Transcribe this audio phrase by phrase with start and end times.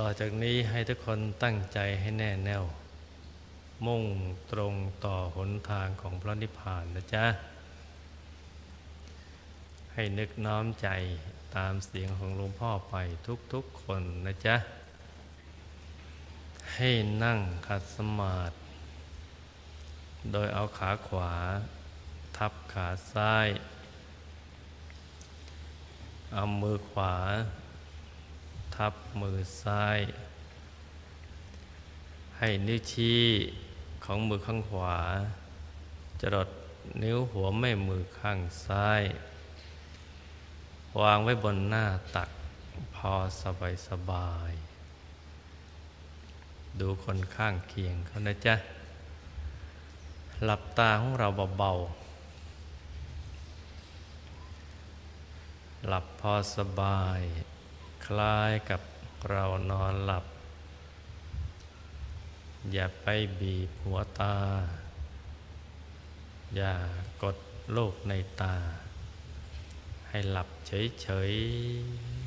[0.00, 2.64] ต่อจากนี้ให้ทุกคนตั้งใจให้แน่แน่ว
[3.86, 4.04] มุ่ง
[4.52, 7.24] ตรงต่อหนทางของพระนิพพานนะจ๊ะ
[9.92, 10.88] ให้นึกน้อมใจ
[11.56, 12.94] ตามเสียงของหลวงพ่อไป
[13.52, 14.56] ทุกๆคนนะจ๊ะ
[16.74, 16.90] ให้
[17.24, 18.56] นั่งขัดสมาธิ
[20.32, 21.32] โดยเอาขาขวา
[22.36, 23.48] ทับขาซ้าย
[26.34, 27.14] เอามือขวา
[28.76, 29.98] ทับมือซ้าย
[32.38, 33.22] ให้นิ้วชี้
[34.04, 34.98] ของมือข้างขวา
[36.20, 36.48] จรด
[37.02, 39.02] นิ้วหัวแม่มือข้างซ้าย
[41.00, 41.84] วางไว้บนหน้า
[42.16, 42.30] ตัก
[42.94, 44.52] พอสบายสบาย
[46.80, 48.54] ดูคนข้างเคียงเขานะจ๊ะ
[50.44, 57.20] หลับตาของเราเบาๆ หลับพอสบาย
[58.06, 58.80] คล้ายกับ
[59.30, 60.24] เรานอนหลับ
[62.72, 63.06] อย่าไป
[63.40, 64.36] บีบหัวตา
[66.56, 66.74] อย่า
[67.22, 67.36] กด
[67.76, 68.56] ลูกในตา
[70.08, 71.32] ให้หลับเฉย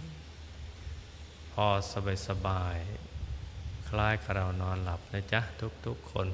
[0.09, 1.67] ๆ พอ
[2.27, 5.41] สบายๆ คล้ายกับเรานอนหลับนะจ๊ะ
[5.85, 6.27] ทุกๆคน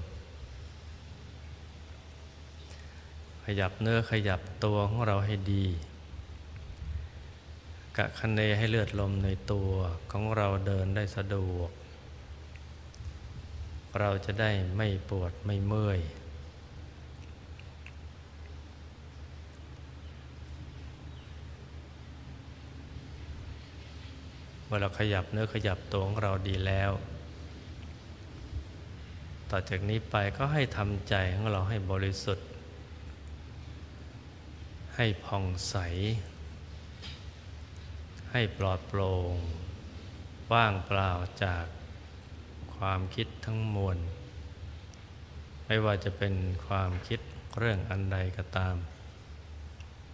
[3.44, 5.66] ขยับเนื้อขยับตัวของเราให้ดี
[7.98, 9.72] กะคันเนให้เลือดลมในตัว
[10.12, 11.70] ของเราเดินได้สะดวก
[14.00, 16.00] เราจะได้ไม่ปวดไม่เมื่อย
[24.66, 26.92] เมื่อเราขยับเนื้อขยับตัวของเราดีแล้ว
[29.50, 32.48] ต่อจากนี้ไปก็ให้ทำใจของเราให้บริสุทธิ์
[34.96, 35.76] ให้ผ่องใส
[38.38, 39.36] ให้ปลอดโปร่ง
[40.54, 41.12] ว่างเปล่า
[41.44, 41.66] จาก
[42.76, 43.98] ความคิดทั้งมวล
[45.66, 46.34] ไม่ว่าจะเป็น
[46.68, 47.20] ความคิด
[47.58, 48.76] เรื่องอันใดก็ตาม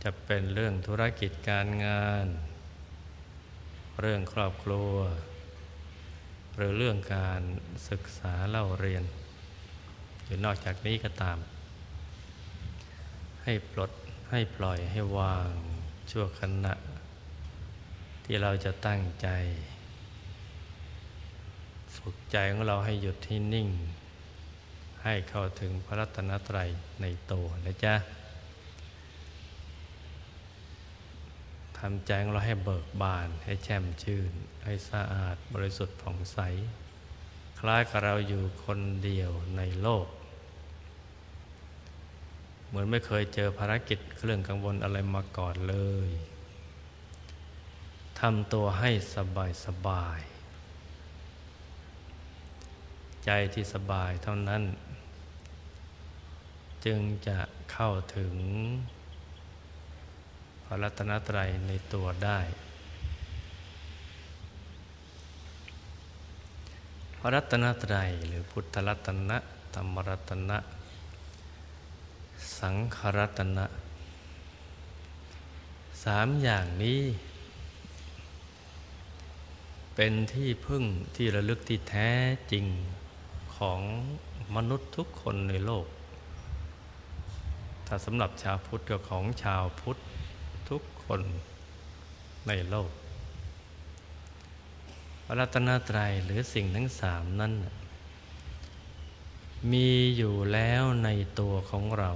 [0.04, 2.28] จะเป็นเรื่องธุรกิจการงาน
[4.02, 4.94] เรื่องครอบครัว
[6.56, 7.42] หรือเรื่องการ
[7.90, 9.04] ศึกษาเล่าเรียน
[10.24, 11.38] หรือนอกจากนี้ก็ตาม
[13.44, 13.92] ให้ปลด
[14.31, 15.50] ให้ปล่อยให้วาง
[16.12, 16.76] ชั่วขณะ
[18.34, 19.30] ที่เราจะตั้งใจ
[21.96, 23.69] ฝึกใจของเราให้หยุดที่นิ่ง
[25.03, 26.69] ให้เข้าถึงพระรัตนตรัย
[27.02, 27.96] ในตัวนะจ๊ะ
[31.78, 34.31] ทำใจของเราให้เบิกบาน ให้แช่มชื่น
[34.63, 36.40] ให้สะอาดบริสุทธิ์ผ่องใส
[37.59, 40.08] คล้ายกับเราอยู่คนเดียวในโลก
[42.68, 45.78] เหมือนไม่เคยเจอภารกิจเครื่องกังวลอะไรมาก่อนเล
[46.09, 46.12] ย
[48.26, 50.20] ทำตัวให้สบายสบาย
[53.26, 54.64] ใจที่สบายเท่านั้น
[56.86, 57.40] จึงจะ
[57.72, 58.34] เข้าถึง
[60.66, 62.40] พระรัตนตรัยในตัวได้
[67.18, 69.38] พระรัตนตรัยหรือพุทธรัตนะ
[69.76, 70.58] ธรรมรัตนะ
[72.60, 73.66] สังขรัตนะ
[76.04, 77.02] สามอย่างนี้
[79.96, 80.84] เป็นที่พึ่ง
[81.16, 82.12] ที่ระลึกที่แท้
[82.52, 82.66] จริง
[83.56, 83.81] ของ
[84.56, 85.85] มนุษย์ทุกคนในโลก
[87.88, 89.97] ถ้าสำหรับชาวพุทธก็ของชาวพุทธ
[90.69, 91.22] ทุกคน
[92.47, 92.91] ในโลก
[95.25, 97.53] พระรัตนตรัยหรือสิ่งทั้งสามนั้น
[99.72, 101.09] มีอยู่แล้วใน
[101.40, 102.12] ตัวของเรา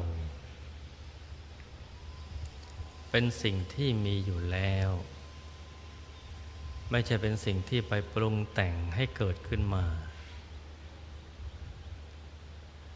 [3.09, 4.89] เป็นสิ่งที่มีอยู่แล้ว
[6.91, 9.85] ไม่ใช่เป็นสิ่งที่ไปปรุงแต่งให้เกิดขึ้นมา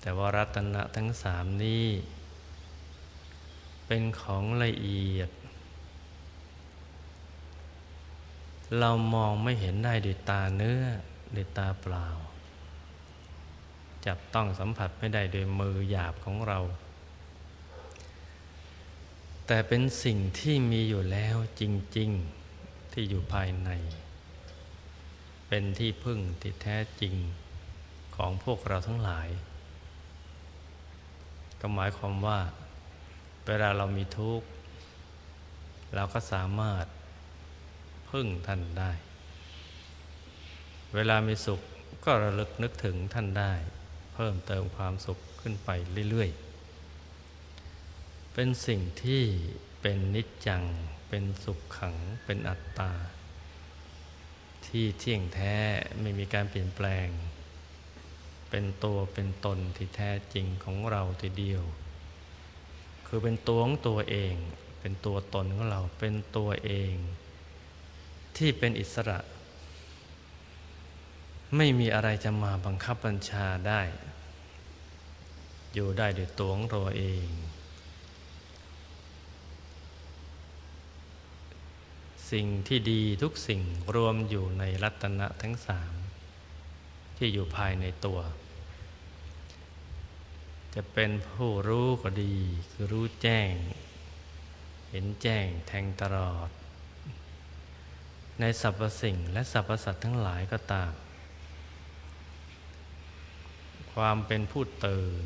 [0.02, 1.86] แต่ว่ารัตนะทั้งสามนี้
[3.88, 5.30] เป็นของละเอียด
[8.80, 10.84] เรามองไม่เห็นได้ด้วยตาเนื้อ
[11.36, 12.08] ด้วยตาเปล่า
[14.06, 16.60] จับต้องสัมผัสไม่ได้โดยมือหยาบของเรา
[19.48, 21.62] แต่เป็นสิ่งที่มีอยู่แล้วจ
[21.98, 22.39] ริง ๆ
[22.94, 23.70] ที่อยู่ภายใน
[25.48, 27.16] เป็นที่พึ่งที่แท้จริง
[28.16, 29.30] ของพวกเราทั้งหลาย
[31.60, 32.40] ก็หมายความว่า
[33.48, 34.48] เวลาเรามีทุกข์
[35.96, 36.86] เราก็สามารถ
[38.12, 38.92] พึ่งท่านได้
[40.96, 41.62] เวลามีสุข
[42.06, 43.54] ก็ระลึกนึกถึงท่านได้
[44.14, 45.70] เพิ่มเติมความสุขขึ้นไป
[46.10, 46.30] เรื่อย
[47.52, 49.24] ๆ เป็นสิ่งที่
[49.82, 50.64] เป็นนิจจัง
[51.10, 51.96] เป็นสุขขัง
[52.26, 52.94] เป็นอัตตา
[54.66, 55.56] ที่เที่ยงแท้
[56.02, 57.08] ไม่มีการเปลี่ยนแปลง
[58.50, 61.64] เป็นตัวเป็นตนที่แท้จริงของเราทีเดียว
[63.08, 64.36] คือเป็นตัวของตัวเอง
[64.80, 66.94] เป็นตัวตนของเราเป็นตัวเอง
[68.38, 69.20] ที่เป็นอิสระ
[71.58, 73.82] ไม่มีอะไรจะมาบังคับบัญชาได้
[75.74, 77.26] อยู่ได้ด้วยตัวของตัวเอง
[82.32, 83.62] สิ่งที่ดีทุกสิ่ง
[83.96, 85.94] รวมอยู่ในรัตนะทั้งสาม
[87.18, 88.20] ที่อยู่ภายในตัว
[90.76, 92.36] จะเป็นผู้รู้ก็ดี
[92.72, 93.54] คือรู้แจ้ง
[94.90, 96.50] เห็นแจ้งแทงตลอด
[98.40, 100.92] ในสรรพสิ่งและสรรพสัตว์ทั้งหลายก็ตาม
[103.94, 105.26] ความเป็นผู้ตื่น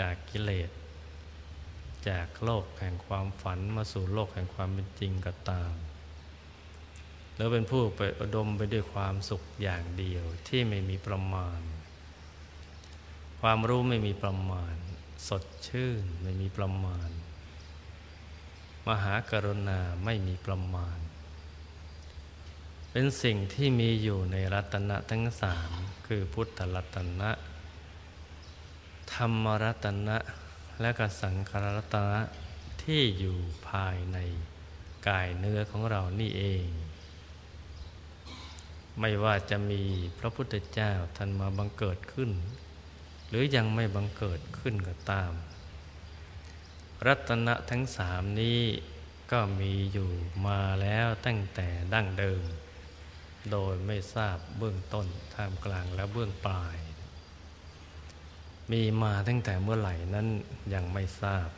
[0.00, 0.70] จากกิเลส
[2.08, 5.72] จากโลกแห่งความฝันมาสู่โลกแห่งความเป็นจริงก็ตาม
[7.38, 11.60] แล้วเป็นผู้ไปอดมไปด้วยความสุขอย่างเดียวที่ไม่มีประมาณ
[13.40, 14.74] ความรู้ไม่มีประมาณ
[15.28, 17.10] สดชื่นไม่มีประมาณ
[18.88, 20.98] มหากรุณาไม่มีประมาณ
[22.92, 25.70] เป็นสิ่งที่มีอยู่ในรัตนะทั้งสาม
[26.06, 27.30] คือพุทธรัตนะ
[29.12, 30.16] ธรรมรัตนะ
[30.80, 32.20] และกสังขารรัตนะ
[32.82, 33.38] ที่อยู่
[33.68, 34.18] ภายใน
[35.08, 36.66] กายเนื้อของเรานี่เอง
[39.00, 39.82] ไม่ว่าจะมี
[40.18, 42.30] พระพุทธเจ้าท่านมาบังเกิดขึ้น
[43.28, 45.32] หรือยังไม่บังเกิดขึ้นก็ตาม
[47.06, 48.60] รัตนะทั้งสามนี้
[49.32, 50.10] ก็มีอยู่
[50.46, 52.42] มาแล้วตั้งแต่ดั้งเดิม
[53.50, 56.76] โดยไม่ทราบเบื้องต้นท่ามกลางและเบื้องปลาย
[58.72, 60.28] มีมาตั้งแต่เมื่อไหร่นั้น
[60.74, 61.48] ยังไม่ทราบ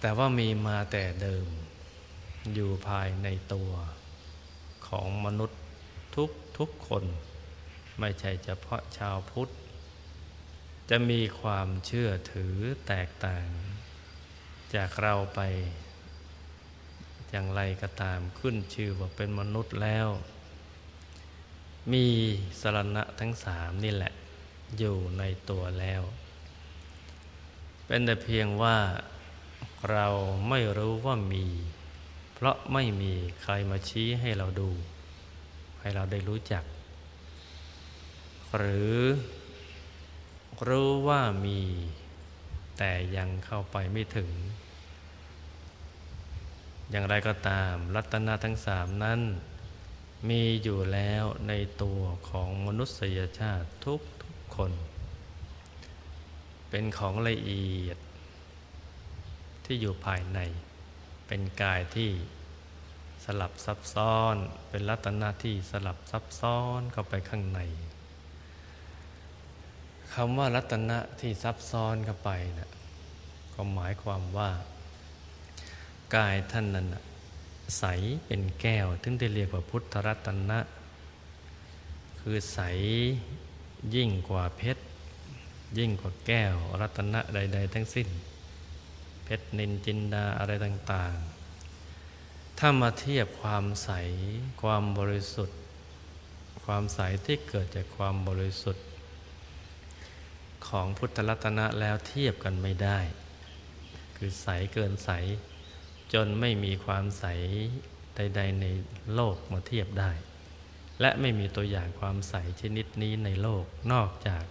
[0.00, 1.46] แต่ว่ามีมาแต่เดิม
[2.54, 3.70] อยู่ภายในตัว
[4.88, 5.60] ของมนุษย์
[6.16, 7.04] ทุกทุกคน
[8.00, 9.48] ไม่ใช่เฉพาะชาวพุทธ
[10.90, 12.54] จะมีความเชื่อถือ
[12.88, 13.46] แตกต่าง
[14.74, 15.40] จากเราไป
[17.30, 20.08] อย่างไรก็ตามขึ้นชื่อว่าเป็นมนุษย์แล้ว
[21.92, 22.06] มี
[22.60, 24.12] สรณะทั้งสามนี่แหละ
[24.78, 26.02] อยู่ในตัวแล้ว
[27.86, 28.76] เป็นแต่เพียงว่า
[29.90, 30.06] เรา
[30.48, 31.46] ไม่รู้ว่ามี
[32.38, 33.12] เพราะไม่มี
[33.42, 34.70] ใครมาชี้ให้เราดู
[35.80, 36.64] ให้เราได้รู้จัก
[38.56, 38.96] หรือ
[40.68, 41.60] รู้ว่ามี
[42.78, 44.30] แต่ยังเข้าไปไม่ถึง
[46.90, 49.20] อย่างไรก็ตามรัตนาทั้งสามนั้น
[50.28, 51.52] มีอยู่แล้วใน
[51.82, 54.72] ตัวของมนุษยชาติทุกทุกคน
[56.70, 57.98] เป็นของละเอียด
[59.64, 60.38] ที่อยู่ภายใน
[61.26, 62.10] เป็นกายที่
[63.24, 64.36] สลับซับซ้อน
[64.68, 67.60] เป็นรัตนาที่สลับซับซ้อนเข้าไปข้างใน
[70.14, 72.70] คำว่ารัตนะที่ซับซ้อนเข้าไปนะ่ะ
[73.54, 74.50] ก็หมายความว่า
[76.16, 76.86] กายท่านนั้น
[77.78, 77.84] ใส
[78.26, 80.58] เป็นแก้ว ถึงได้เรียกว่าพุทธรัตนะ
[82.20, 82.60] คือใส
[83.94, 84.82] ยิ่งกว่าเพชร
[85.78, 88.08] ยิ่งกว่าแก้วรัตนะใด ๆ ทั้งสิ้น
[89.26, 93.90] เพชรนินจินดาอะไรต่างๆ ถ้ามาเทียบความใส
[94.62, 95.58] ความบริสุทธิ์
[96.64, 98.84] ความใสที่เกิดจากความบริสุทธิ์
[100.68, 102.98] ของพุทธรัตนะแล้วเทียบกันไม่ได้
[104.16, 105.10] คือใสเกินใส
[106.12, 107.24] จนไม่มีความใส
[108.16, 108.66] ใด ๆ ใน
[109.14, 110.10] โลกมาเทียบได้
[111.00, 114.44] และไม่มีตัวอย่างความใสชนิดนี้ในโลกนอกจาก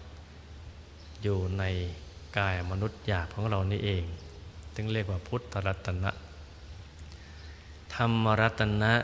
[1.22, 1.64] อยู่ใน
[2.38, 4.04] กายมนุษย์หยาบของเรานี่เอง
[4.76, 6.10] ถึงเรียกว่าพุทธรัตนะ
[7.94, 8.94] ธรรมรัตนะ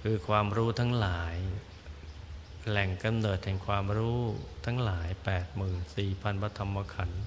[0.00, 1.36] คือความรู้ทั้งหลาย
[2.68, 4.20] แหล่งกำเนิดแห่งความรู้
[4.64, 5.64] ทั้งหลาย 8 4 0
[5.94, 7.22] 0 0พระธรรมขันธ์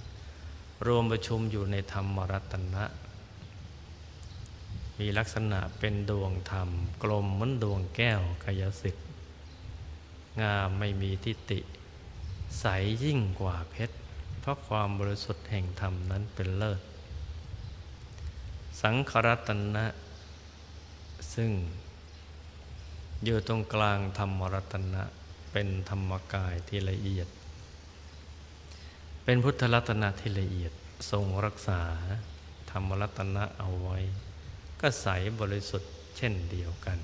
[0.88, 2.84] รวมประชุมอยู่ในธรรมรัตนะ
[5.00, 6.70] มีลักษณะเป็นดวงธรรม
[7.04, 9.08] กลมเหมือนดวงแก้วกายสิทธิ์
[10.42, 11.60] งามไม่มีทิฏฐิ
[12.60, 12.66] ใส
[13.04, 13.96] ยิ่งกว่าเพชร
[14.48, 16.82] ราะความบริสุทธิ์แห่งธรรมนั้นเป็นเลิศ
[18.82, 19.86] สังขรัตนะ
[21.34, 21.52] ซึ่ง
[23.24, 25.04] อยู่ตรงกลางธรรมรัตนะ
[25.52, 27.28] เป็นธรรมกายที่ละเอียด
[29.24, 30.74] เป็นพุทธรัตนะที่ละเอียด
[31.12, 31.82] ทรงรักษา
[32.72, 33.98] ธรรมรัตนะเอาไว้
[34.82, 35.08] ก็ใส
[35.40, 36.98] บริสุทธิ์เช่นเดียวกัน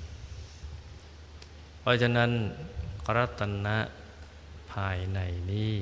[1.80, 2.30] เพราะฉะนั้น
[3.16, 3.76] รัตนะ
[4.72, 5.20] ภายใน
[5.52, 5.72] นี้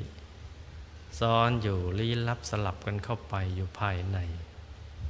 [1.19, 4.19] ซ้อนอยู่ลี้ลับสลับกันเข้าไปอยู่ภายใน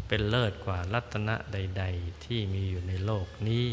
[0.09, 3.67] เป็นเลิศกว่ารัตนะใด ๆ ที่มีอยู่ในโลกนี้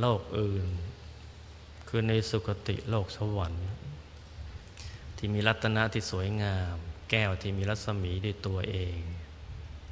[0.00, 0.66] โลกอื่น
[1.88, 3.66] คือในสุคติโลกสวรรค์
[5.16, 6.76] ที่มีรัตนะที่สวยงาม
[7.10, 8.98] แก้วที่มีรัศมีด้วยตัวเอง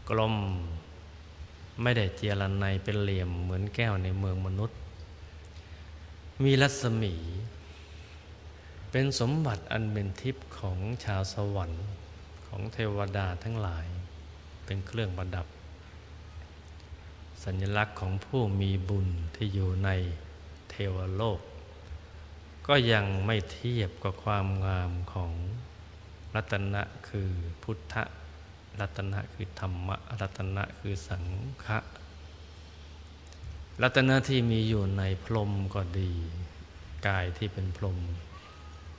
[0.09, 0.37] กลม
[1.83, 4.79] ไม่ได้เจียรนายเป็นเหลี่ยมเหมือนแก้วในเมืองมนุษย์
[6.45, 7.15] มีรัศมี
[8.95, 11.87] เป็นสมบัติอันเป็นทิพย์ของชาวสวรรค์
[12.47, 13.87] ของเทวดาทั้งหลาย
[14.65, 15.47] เป็นเครื่องประดับ
[17.45, 19.91] สัญลักษณ์ของผู้มีบุญที่อยู่ใน
[20.71, 21.41] เทวโลก
[22.67, 25.33] ก็ยังไม่เทียบกับความงามของ
[26.35, 27.31] รัตนะคือ
[27.63, 27.95] พุทธ
[28.81, 31.25] รัตนะคือธรรมะรัตนะคือสัง
[31.65, 31.79] ฆะ
[33.83, 36.13] รัตนะที่มีอยู่ในพรมก็ดี
[37.07, 37.99] กายที่เป็นพรม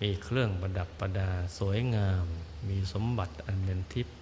[0.01, 2.25] มีเครื่องประดับประดาสวยงาม
[2.69, 4.15] มีสมบัติอันเป็นทิพย์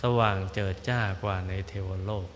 [0.00, 2.28] สว่างเจิดจ้ากว่าในเทวโลก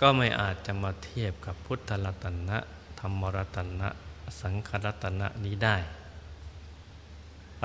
[0.00, 2.58] ก็ไม่อาจจะมาเทียบกับพุทธรัตนะ
[3.00, 3.88] ธรรมรัตนะ
[4.40, 5.76] สังขรัตนะนี้ได้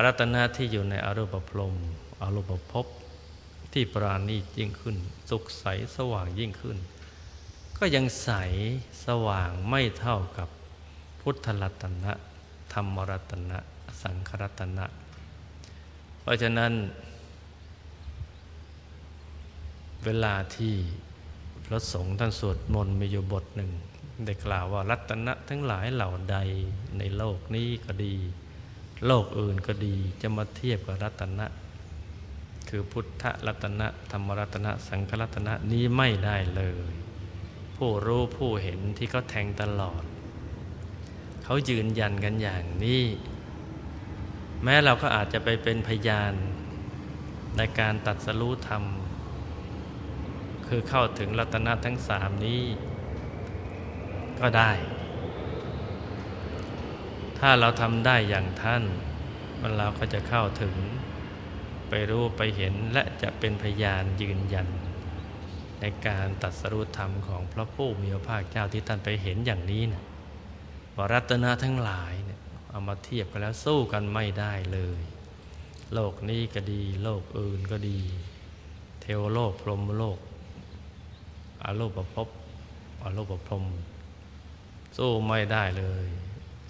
[0.06, 1.76] รัตนะที่อยู่ในอรูปพรม
[2.22, 2.86] อรูปภพ
[3.74, 4.98] ที่ปราณียิ่งขึ้น
[5.30, 5.66] สุขใส
[5.96, 6.78] สว่างยิ่งขึ้น
[7.78, 8.30] ก็ยังใส
[9.06, 10.50] สว่างไม่เท่ากับ
[11.22, 12.14] พุทธรัตนะ
[12.76, 13.60] ธรรมรัตนะ
[14.02, 14.86] สังขรัตนะ
[16.22, 16.74] เพราะฉะนั้น
[20.06, 20.74] เวลาที่
[21.66, 23.72] พระสงฆ์ท่านสวดมนต์มีอยู่บทหนึ่ง
[24.26, 26.38] ได้กล่าวว่ารัตนะทั้งหลายเหล่าใด
[26.98, 28.16] ในโลกนี้ก็ดี
[29.06, 31.46] โลกอื่นก็ดีจะมาเทียบกับรัตนะ
[32.70, 36.92] คือพุทธรัตนะ ธรรมรัตนะ สังฆรัตนะนี้ไม่ได้เลย
[37.76, 40.04] ผู้รู้ผู้เห็นที่เขาแทงตลอด
[41.48, 43.04] เขายืนยันกันอย่างนี้
[44.64, 46.34] แม้เราก็อาจจะไปเป็นพยาน
[47.58, 48.84] ในการตัดสรู้ธรรม
[50.68, 52.62] คือเข้าถึงรัตนะทั้งสามนี้
[54.40, 54.72] ก็ได้
[57.40, 58.84] ถ้าเราทำได้อย่างท่าน
[59.62, 60.76] มันเราก็จะเข้าถึง
[61.90, 64.68] ไปรู้ไปเห็นและจะเป็นพยานยืนยัน
[65.82, 70.04] ในการตัดสรุธรรมของพระผู้มีพระภาคเจ้าที่ท่านไปเห็นอย่างนี้นะ
[70.96, 75.02] ว่ารัตนะทั้งหลายเนี่ยเอามาเทียบกันแล้วสู้กันไม่ได้เลย
[75.94, 78.00] โลกนี้ก็ดี โลกอื่นก็ดี
[79.02, 80.20] เทวโลกพรหมโลก
[81.64, 82.30] อาโลปภพ
[83.02, 83.66] อาโลปพรม
[84.98, 86.06] สู้ไม่ได้เลย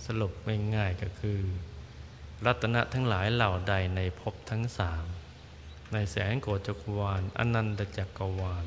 [0.05, 0.33] สรุป
[0.75, 1.39] ง่ายๆก็คือ
[2.45, 5.05] รัตนะทั้งหลายเหล่าใดในภพทั้งสาม
[5.93, 8.65] ในแสงโกจักรวาลอนันตจักรวาล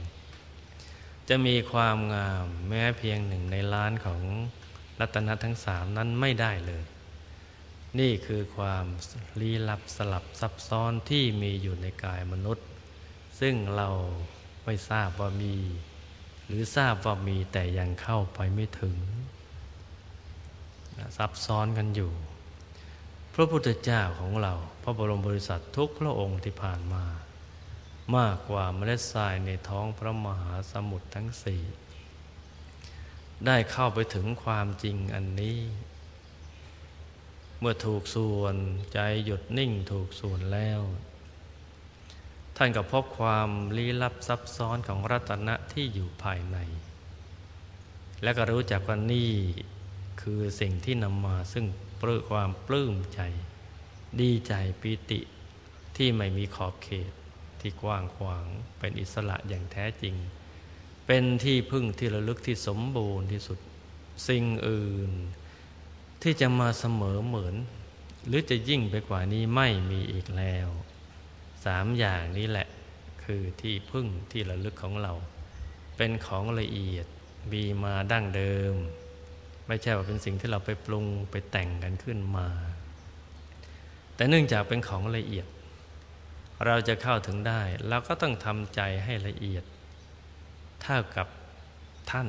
[1.29, 4.23] จะมีความงามแม้เพียงหนึ่งในล้านของ
[5.01, 6.85] รัตนะทั้งสามนั้นไม่ได้เลย
[8.01, 8.85] นี่คือความ
[9.41, 12.67] ลี้ลับสลับซับซ้อนที่มีอยู่ในกายมนุษย์
[13.41, 13.89] ซึ่งเรา
[14.65, 15.55] ไม่ทราบว่ามี
[16.47, 18.97] หรือทราบว่ามีแต่ยังเข้าไปไม่ถึง
[21.17, 22.13] ซับซ้อนกันอยู่
[23.35, 24.53] พระพุทธเจ้าของเรา
[24.83, 27.05] พระบรมบริษัททุกพระองค์ที่ผ่านมา
[28.17, 31.63] มากกว่าเมล็ดทรายในท้องพระมหาสมุทรทั้งสี่
[33.47, 35.59] ได้เข้าไปถึงความจริงอันนี้
[37.61, 38.57] เมื่อถูกส่วน
[38.93, 40.81] ใจหยุดนิ่งถูกส่วนแล้ว
[42.57, 46.59] ท่านก็พบความลี้ลับซับซ้อนของรัตนะที่อยู่ภายใน
[48.23, 49.33] และก็รู้จักว่านี่
[50.23, 51.67] คือสิ่งที่นำมาซึ่ง
[52.01, 53.21] ปลื้ความปลื้มใจ
[54.21, 55.21] ดีใจปิติ
[55.97, 57.13] ที่ไม่มีขอบเขต
[57.61, 58.45] ที่กว้างขวาง
[58.79, 60.15] เป็นอิสระอย่างแท้จริง
[61.11, 63.59] เป็นที่พึ่งที่ระลึกที่สมบูรณ์ที่สุด
[64.29, 65.11] สิ่งอื่น
[66.23, 67.55] ที่จะมาเสมอเหมือน
[68.27, 70.69] หรือจะยิ่งไปกว่านี้ไม่มีอีกแล้ว
[71.65, 72.69] สามอย่างนี้แหละ
[73.25, 75.13] คือที่พึ่งที่ระลึกของเรา
[75.97, 77.07] เป็นของละเอียด
[77.53, 78.75] มีมาดั้งเดิม
[79.67, 82.49] ไม่ใช่ว่าเป็นสิ่งที่เราไปปรุงไปแต่งกันขึ้นมา
[84.15, 85.47] แต่เนื่องจากเป็นของละเอียด
[86.67, 89.65] เราจะเข้าถึงได้เราก็ต้องทำใจให้ละเอียด
[90.83, 91.27] เท่ากับ
[92.11, 92.29] ท่าน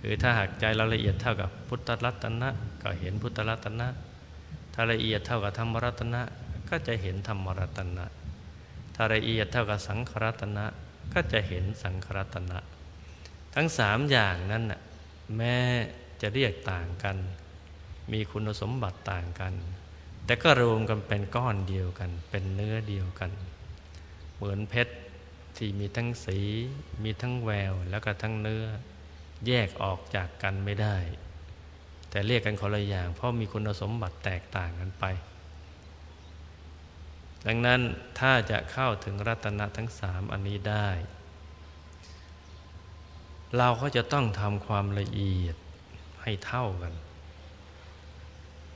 [0.00, 2.48] คือถ้าหากใจเราละเอียดเท่ากับพุทธรัตนะ
[2.82, 3.88] ก็เห็นพุทธรัตนะ
[4.74, 6.22] ถ้าละเอียดเท่ากับธรรมรัตนะ
[6.68, 8.04] ก็จะเห็นธรรมรัตนะ
[8.94, 10.64] ถ้าละเอียดเท่ากับสังขรัตนะ
[11.12, 12.58] ก็จะเห็นสังขรัตนะ
[13.54, 14.80] ทั้งสามอย่างนั้นน่ะ
[15.36, 15.56] แม้
[16.20, 17.16] จะเรียกต่างกัน
[18.12, 19.54] มีคุณสมบัติต่างกัน
[20.24, 23.30] แต่ก็รวมกันเป็นก้อนเดียวกัน เป็นเนื้อเดียวกัน
[24.34, 24.94] เหมือนเพชร
[25.58, 26.38] ที่มีทั้งสี
[27.02, 28.66] มีทั้งแววแล้วก็ทั้งเนื้อ
[29.46, 30.96] แยกออกจากกันไม่ได้
[32.10, 35.04] แต่เรียกกันคนละอย่าง เพราะมีคุณสมบัติแตกต่างกันไป
[37.46, 37.80] ดังนั้น
[38.18, 40.88] ถ้าจะเข้าถึงรัตนะทั้งสามอันนี้ได้
[43.58, 45.56] เราก็จะต้องทำความละเอียด
[46.22, 46.94] ให้เท่ากัน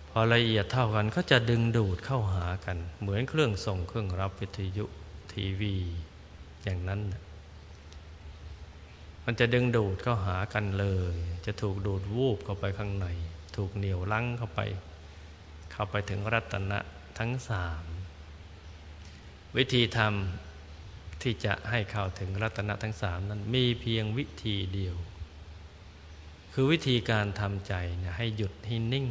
[0.08, 4.84] พอละเอียดเท่ากันก็จะดึงดูดเข้าหากัน เหมือนเครื่องส่งเครื่องรับวิทยุ
[5.32, 5.76] ทีวี
[6.64, 7.00] อย่างนั้น
[9.24, 11.14] มันจะดึงดูดเข้าหากันเลย
[11.46, 13.06] จะถูกดูดวูบเข้าไปข้างใน
[13.56, 14.60] ถูกเหนี่ยวลังเข้าไป
[15.72, 16.78] เข้าไปถึงรัตนะ
[17.18, 17.84] ทั้งสาม
[19.56, 24.96] วิธีทำที่จะให้เข้าถึงรัตนะทั้งสามนั้นมีเพียงวิธีเดียว
[26.52, 27.74] คือวิธีการทำใจ
[28.16, 29.06] ให้หยุดให้นิ่ง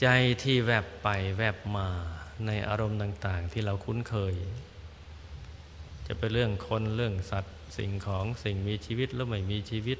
[0.00, 0.06] ใจ
[0.42, 1.88] ที่แวบไปแวบมา
[2.46, 4.34] ในอารมณ์ต่าง ๆ ที่เราคุ้นเคย
[6.10, 9.98] จะเป็นเรื่องคนเรื่องสัตว์ สิ่งของสิ่งมีชีวิตแล้วไม่มีชีวิต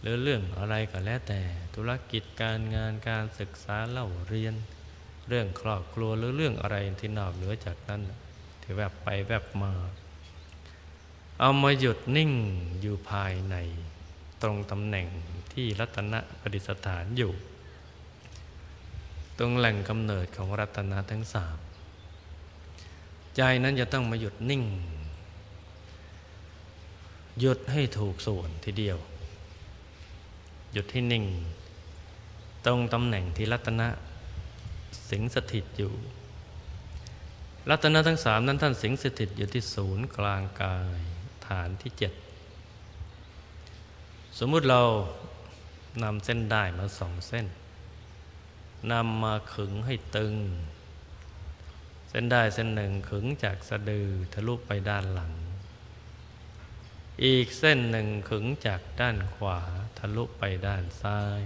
[0.00, 1.40] หรือเรื่องอะไรก็แล้วแต่
[1.74, 4.54] ธุรกิจการงานการศึกษาเล่าเรียน
[5.28, 8.02] เรื่องครอบครัวหรือเรื่องอะไรที่นอกเหนือจากนั้น
[8.62, 9.72] ที่แวบไปแวบมา
[11.40, 12.32] เอามาหยุดนิ่ง
[12.80, 13.56] อยู่ภายใน
[14.42, 15.06] ตรงตำแหน่ง
[15.52, 17.32] ที่รัตนะประดิษฐานอยู่
[19.38, 21.58] ตรงแหล่งกำเนิดของรัตนะทั้งสาม
[23.36, 24.62] ใจนั้นจะต้องมาหยุดนิ่ง
[27.38, 28.98] หยุดให้ถูกส่วนทีเดียว
[30.72, 31.24] หยุดให้นิ่ง
[32.66, 33.88] ตรงตำแหน่งที่รัตนะ
[35.10, 35.92] สิงสถิตอยู่
[37.70, 40.98] รัตนะทั้งสามนั้นท่านสิงสถิตอยู่ที่ศูนย์กลางกาย
[41.46, 42.12] ฐานที่เจ็ด
[44.38, 44.82] สมมุติเรา
[46.02, 47.46] นำเส้นได้มาสองเส้น
[48.92, 50.34] นำมาขึงให้ตึง
[52.08, 55.32] เส้นได้เส้นหนึ่งขึงจากสะดือทะลุไปด้านหลัง
[57.24, 59.58] อีกเส้นหนึ่งขึงจากด้านขวา
[59.98, 61.40] ทะลุไปด้านซ้าย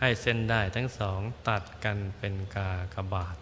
[0.00, 3.38] ให้เส้นได้ทั้งสองตัดกันเป็นกากบาท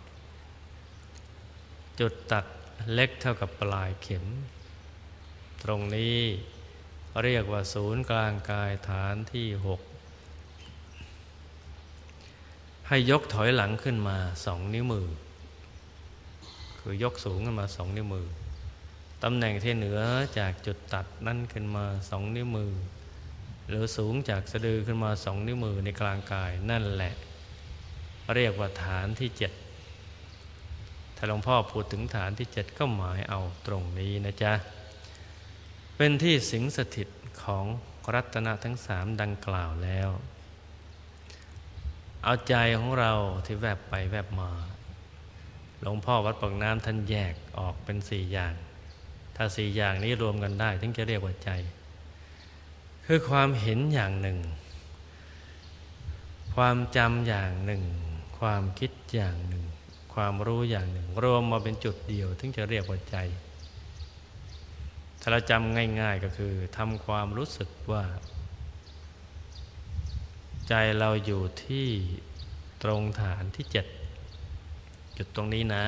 [2.00, 2.46] จุดตัด
[2.92, 4.24] เล็กเท่ากับปลายเข็ม
[5.62, 6.18] ตรงนี้
[7.22, 9.80] เรียกว่าศูนย์กลางกายฐานที่หก
[12.88, 15.08] ให้ยกถอยหลังขึ้นมาสองนิ้วมือ
[16.78, 18.26] คือยกสูงขึ้นมาสองนิ้วมือ
[19.22, 20.00] ตำแหน่งที่เหนือ
[20.38, 22.72] จากจุดตัดนั่นขึ้นมาสองนิ้วมือ
[23.68, 27.12] หรือสูงจากสะดือขึ้นมาสองนิ้วมือในกลางกายนั่นแหละ
[28.34, 29.52] เรียกว่าฐานที่เจ็ด
[31.16, 34.52] ถ้าหลวงพ่อพูดถึงฐานที่เจ็ดก็หมายเอาตรงนี้นะจ๊ะ
[35.96, 37.08] เป็นที่สิงสถิต
[37.42, 37.64] ของ
[38.14, 40.10] รัตนะทั้งสามดังกล่าวแล้ว
[42.24, 43.12] เอาใจของเรา
[43.46, 44.50] ที่แวบไปแวบมา
[45.80, 48.54] หลวงพ่อวัดปากน้ำท่านแยกออกเป็นสี่อย่าง
[49.42, 51.50] ถ้าสี่อย่างนี้รวมกันได้ ถึงจะเรียกว่าใจ
[53.06, 54.38] คือความเห็นอย่างหนึ่ง
[56.54, 57.82] ความจำอย่างหนึ่ง
[58.38, 59.64] ความคิดอย่างหนึ่ง
[60.14, 63.16] ความรู้อย่างหนึ่ง รวมมาเป็นจุดเดียว ถึงจะเรียกว่าใจ
[65.20, 68.04] ถ้าเราจำง่าย ๆก็คือทำความรู้สึกว่า
[70.68, 71.88] ใจเราอยู่ที่
[72.82, 73.86] ตรงฐานที่เจ็ด
[75.14, 75.84] หยุดตรงนี้นะ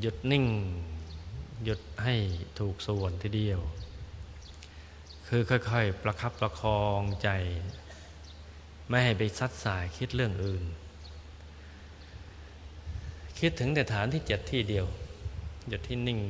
[0.00, 0.46] หยุดนิ่ง
[1.62, 2.14] หยุดให้
[2.58, 3.60] ถูกส่วนทีเดียว
[5.26, 7.28] คือค่อยๆ ประคับประคองใจ
[8.88, 10.64] ไม่ให้ไปซัดสายคิดเรื่องอื่น
[13.38, 14.86] คิดถึงแต่ฐานที่เจ็ดที่เดียว
[15.68, 16.20] หยุดที่นิ่ง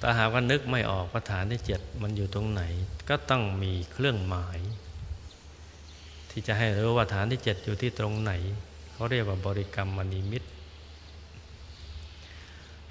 [0.00, 2.62] ถ้าหากว่านึกไม่ออกว่าฐานที่เจ็ดมันอยู่ตรงไหน
[3.08, 4.58] ก็ต้องมีเครื่องหมาย
[6.30, 8.32] ที่จะให้รู้ว่าฐานที่เจ็ดอยู่ที่ตรงไหน
[8.92, 10.49] เขาเรียกว่าบริกรรมมณีมิตร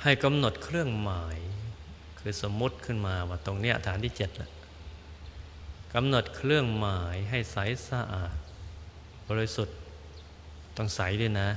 [0.04, 1.38] ให้กำหนดเครื่องหมาย
[2.20, 4.52] คือสมมติขึ้นมาว่าตรงเนี้ยฐานที่เจ็ดแหละ
[5.94, 7.58] กำหนดเครื่องหมายให้ใส
[7.90, 8.36] สะอาด
[9.30, 9.78] บริสุทธิ์
[10.78, 11.50] ต้องใสด้วยนะ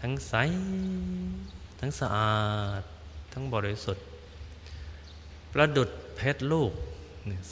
[0.00, 0.34] ทั้งใส
[1.80, 2.40] ทั้งสะอา
[2.80, 2.82] ด
[3.32, 4.04] ทั้งบริสุทธิ์
[5.52, 6.72] ประดุดเพชรลูก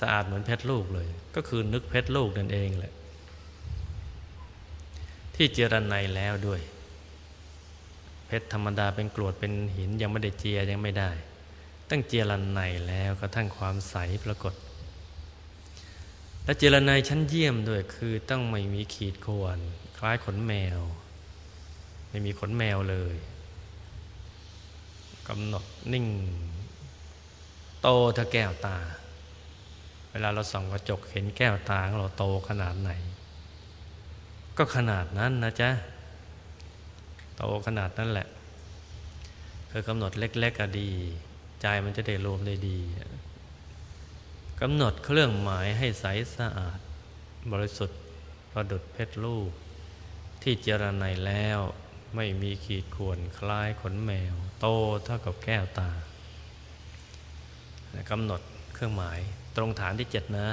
[0.01, 2.95] สะอาดเหมือนเพชรลูกเลย ก็คือนึกเพชรลูกนั่นเองแหละ
[5.35, 6.61] ที่เจรไนแล้วด้วย
[8.29, 11.11] เพชรธรรมดาเป็นกรวดเป็นหินยังไม่ได้เจียยังไม่ได้
[11.91, 14.55] ตั้งเจียรไนแล้วกระทั่งความใสปรากฏ
[16.45, 19.59] และเจรไนชั้นเยี่ยมด้วยคือต้องไม่มีขีดข่วน
[19.99, 20.81] คล้ายขนแมว
[22.11, 23.17] ไม่มีขนแมวเลย
[25.29, 26.07] กำหนดนิ่ง
[27.83, 28.79] โตเท่าแก้วตา
[30.11, 32.91] เวลาเราส่องกระจกเห็นแก้วตาของเราโตขนาดไหน
[34.57, 35.71] ก็ขนาดนั้นนะจ๊ะ
[37.39, 38.29] โตขนาดนั้นแหละ
[39.71, 40.91] คือกำหนดเล็กๆก็ดี
[41.63, 42.79] ใจมันจะได้รวมได้ดี
[44.61, 46.05] กำหนดเครื่องหมายให้ใส
[46.37, 46.79] สะอาด
[47.53, 48.01] บริสุทธิ์
[48.53, 49.51] ประดุดเพชรลูก
[50.43, 51.59] ที่เจรไนแล้ว
[52.17, 54.67] ไม่มีขีดข่วนคล้ายขนแมว โต
[55.05, 55.91] เท่ากับแก้วตา
[58.11, 58.41] กำหนด
[58.75, 59.19] เครื่องหมาย
[59.57, 60.49] ตรงฐานที่เจ็ดนะ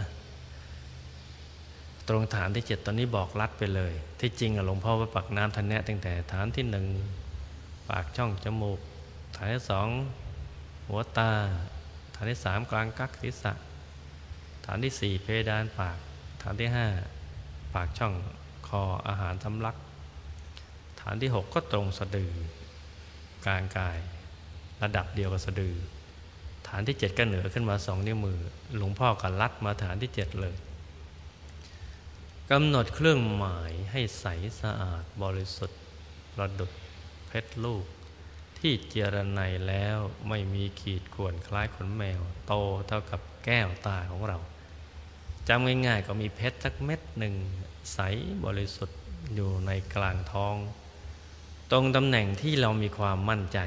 [2.08, 6.86] ตรงฐานที่เจ็ดตอนนี้บอกลัดไปเลย ที่จริงหลวงพ่อว่าปักน้ำทันแนะตั้งแต่ฐานที่หนึ่ง
[7.90, 8.80] ปากช่องจมูก
[9.36, 9.88] ฐานที่สอง
[10.88, 11.32] หัวตา
[12.16, 13.54] ฐานที่สามกลางกักศีรษะ
[14.66, 15.98] ฐานที่สี่เพดานปาก
[16.42, 16.88] ฐานที่ห้า
[17.74, 18.14] ปากช่อง
[18.68, 19.76] คออาหารทำลัก
[21.02, 22.32] ฐานที่หกก็ตรงสะดือ
[23.46, 23.98] กลางกาย
[24.84, 25.76] ระดับเดียวกับสะดือ
[26.68, 28.40] ฐานที่เจ็ดก็เหนือขึ้นมาสองนิ้วมือ
[28.78, 30.56] หลวงพ่อก็ลัดมาฐานที่เจ็ดเลย
[32.52, 34.26] กำหนดเครื่องหมายให้ใส
[34.62, 35.82] สะอาดบริสุทธิ์
[36.34, 36.72] ประดุด
[37.28, 37.86] เพชรลูก
[38.60, 39.98] ที่เจรไนแล้ว
[40.30, 42.54] ไม่มีขีดข่วนคล้ายขนแมว โต
[42.88, 44.38] เท่ากับแก้วตาของเรา
[45.48, 47.36] จำง่ายๆก็มีเพชรสักเม็ดหนึ่ง
[47.94, 48.00] ใส
[48.46, 49.00] บริสุทธิ์
[49.36, 50.56] อยู่ในกลางท้อง
[51.72, 53.60] ตรงตำแหน่งที่เรามีความมั่นใจ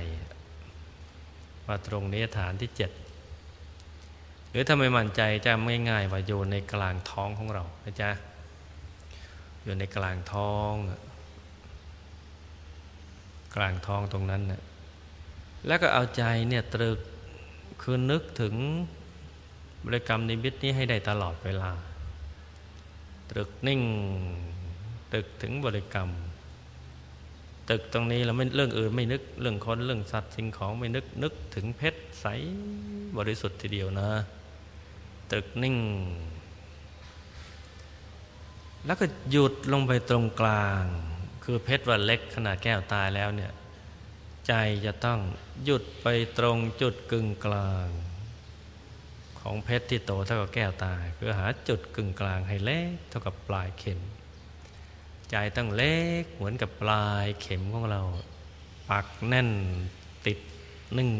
[1.66, 2.90] ว่าตรงนี้ฐานที่เจ็ด
[4.50, 8.10] หรือถ้าไม่มั่นใจจะไม่ง่ายว่าอยู่ในกลางท้องของเรานะจ๊ะ
[9.68, 10.74] อยู่ในกลางท้อง
[13.56, 14.62] กลางท้องตรงนั้นนะ
[15.66, 16.98] แล้วก็เอาใจเนี่ยตรึก
[17.82, 18.54] คือนึกถึง
[19.84, 21.70] บริกรรมนิมิตนี้ให้ได้ตลอดเวลา
[23.30, 23.80] ตรึกนิ่ง
[25.14, 26.10] ตึกถึงบริกรรม
[27.70, 32.26] ตึกตรงนี้เราไม่เรื่องอื่นไม่นึกเรื่องคนเรื่องสัตว์สิ่งของไม่นึกนึกถึงเพชรใส
[33.16, 34.08] บริสุทธิ์ทีเดียวนะ
[35.32, 35.76] ตึกนิ่ง
[38.86, 40.82] แล้วก็หยุดลงไปตรงกลาง
[41.44, 43.52] คือเพชรว่าเล็กขนาดแก้วตายแล้วเนี่ย
[44.46, 44.52] ใจ
[44.86, 45.18] จะต้อง
[45.64, 46.06] หยุดไป
[46.38, 47.88] ตรงจุดกึ่งกลาง
[49.40, 54.00] ของเพชรที่โตเท่ากับแก้วตาคือหาจุดกึ่งกลางให้เล็กเท่ากับปลายเข็ม
[55.30, 58.02] ใจต้องเล็กเหมือนกับปลายเข็มของเรา
[58.90, 59.50] ปักแน่น
[60.26, 60.38] ติด
[60.98, 61.10] นึ่ง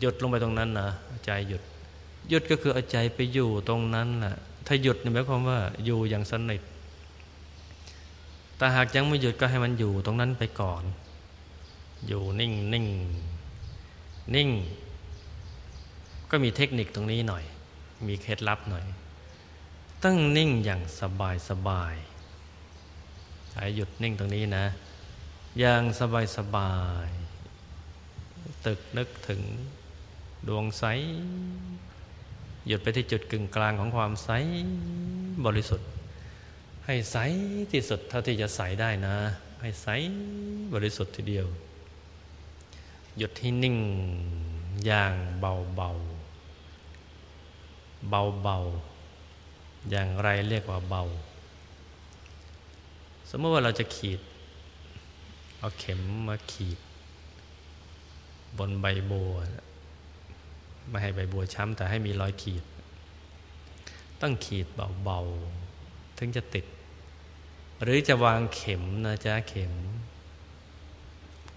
[0.00, 0.90] หยุดลงไปตรงนั้นนะ
[1.24, 1.62] ใจหยุด
[2.28, 4.36] หยุดก็คือเอาใจไปอยู่ตรงนั้นแหละ
[4.70, 6.62] ถ้าหยุดนี่หมายความว่าอยู่อย่างสนิท
[8.56, 10.82] แต่หากยังไม่หยุดก็ให้มันอยู่ตรงนั้นไปก่อน
[12.06, 12.86] อยู่นิ่งนิ่ง
[14.34, 14.50] นิ่ง
[16.30, 17.44] ก็มีเทคนิคตรงนี้หน่อย
[18.08, 18.84] มีเคล็ดลับหน่อย
[20.04, 21.94] ตั้งนิ่งอย่างสบายสบาย
[23.50, 24.66] ใช้หยุดนิ่งตรงนี้นะ
[25.58, 26.74] อย่างสบายสบา
[27.06, 27.08] ย
[28.66, 29.42] ตึกนึกถึง
[30.48, 30.84] ดวงใส
[32.68, 34.30] หยุดไปที่จุดกึ่งกลางของความใส
[35.46, 35.88] บริสุทธิ์
[36.84, 37.16] ให้ใส
[37.72, 39.16] ที่สุดเท่าที่จะใสได้นะ
[39.60, 39.86] ให้ใส
[40.72, 41.46] บริสุทธิ์ทีเดียว
[43.16, 43.76] หยุดที่นิ่ง
[44.86, 45.72] อย่างเบาๆ
[48.08, 51.02] เบาๆอย่างไรเรียกว่าเบา
[53.30, 54.20] สมมติว่าเราจะขีด
[55.58, 56.78] เอาเข็มมาขีด
[58.58, 59.32] บนใบบัว
[60.88, 62.64] ไม่ให้ใบบัวช้ำแต่ให้มีรอยขีด
[64.20, 64.66] ต้องขีด
[65.04, 66.66] เบาๆ ถึงจะติด
[67.82, 69.74] หรือจะวางเข็มนะจ๊ะเข็ม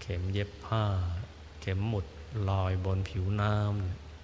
[0.00, 0.84] เข็มเย็บผ้า
[1.60, 2.06] เข็มหมุด
[2.48, 3.54] ลอยบนผิวน้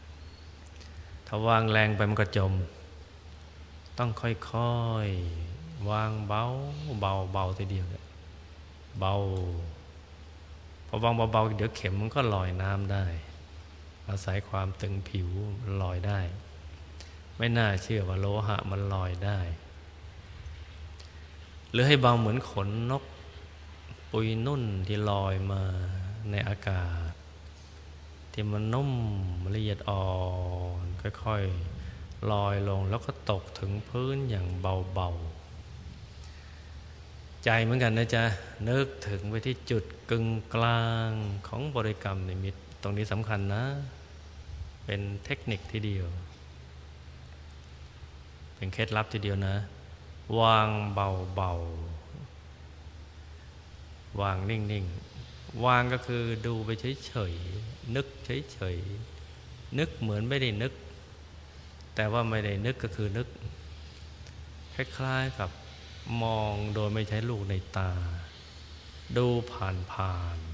[0.09, 2.53] ำถ้าวางแรงไปมันก็จม
[3.99, 4.33] ต้องค่อ
[5.07, 6.45] ยๆ วางเบา
[7.01, 7.87] เบาเบาทีเดียว
[8.99, 9.15] เบา
[10.87, 13.05] พอวางเบาๆเดี๋ยวเข็มมันก็ลอยน้ำได้
[14.11, 15.29] อาศัยความตึงผิว
[15.83, 16.21] ลอยได้
[17.37, 19.39] ไม่น่าเชื่อว่าโลหะมันลอยได้
[21.71, 23.05] หรือให้เบาเหมือนขนนก
[24.11, 25.63] ปุยนุ่นที่ลอยมา
[26.31, 27.11] ในอากาศ
[28.33, 28.93] ที่มันนุ่ม
[29.55, 30.07] ละเอียดอ่อ
[30.83, 30.85] น
[31.25, 38.25] ค่อยๆลอยลงแล้วก็ตกถึงพื้นอย่างเบาๆ ใจเหมือนกันนะจ๊ะ
[38.69, 41.11] นึกถึงไปที่จุดกึ่งกลาง
[41.49, 43.65] ของบริกรรมในมิตตรงนี้สำคัญนะ
[44.91, 46.09] เป็นเทคนิคทีเดียว
[48.57, 49.57] เป็นเคล็ดลับทีเดียวนะ
[50.41, 56.71] วางเบาๆวางนิ่งๆวางก็คือดูไป
[57.07, 60.73] เฉยๆนึกเฉยๆนึกเหมือนไม่ได้นึก
[61.95, 63.29] แต่ว่าไม่ได้นึกก็คือนึก
[64.75, 65.51] คล้ายๆกับ
[66.23, 67.91] มองโดยไม่ใช้ลูกในตา
[69.17, 70.48] ดูผ่านๆ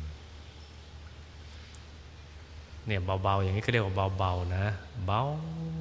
[2.86, 4.66] เนี่ยเบาๆอย่างนี้ก็เรียกว่าเบาๆนะ
[5.06, 5.22] เบา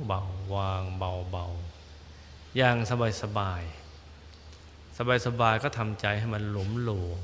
[0.07, 0.21] เบา
[0.53, 2.75] วางเบาๆอย่าง
[3.21, 7.23] สบายๆสบายๆก็ทำใจให้มันหลมหลวม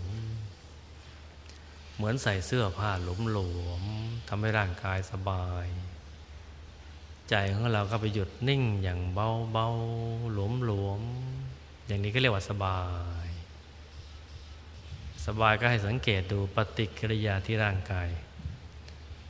[1.96, 3.84] เหมือนใส่เสื้อผ้าหลมหลวม
[4.28, 5.68] ทำให้ร่างกายสบาย
[7.30, 9.68] ใจของเราก็ไปหยุดนิ่งอย่างเบาเบา
[10.34, 11.02] หลวมหลวม
[11.88, 12.82] อย่างนี้ก็เรียกว่าสบา
[13.26, 13.28] ย
[15.26, 18.10] สบายก็ให้สังเกตดูปฏิกิริยาที่ร่างกาย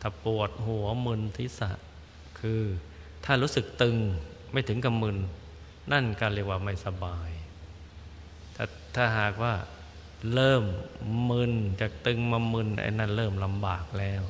[0.01, 1.71] ถ้าปวดหัวมึนทิศะ
[2.39, 2.62] คือ
[3.25, 3.97] ถ้ารู้สึกตึง
[4.51, 5.17] ไม่ถึงกับมึน
[5.91, 7.29] นั่นก็เรียกว่าไม่สบาย
[8.55, 9.53] ถ้าถ้าหากว่า
[10.33, 10.63] เริ่ม
[11.29, 14.23] มึนจากตึงมามึนไอ้นั่นเริ่มลำบากแล้ว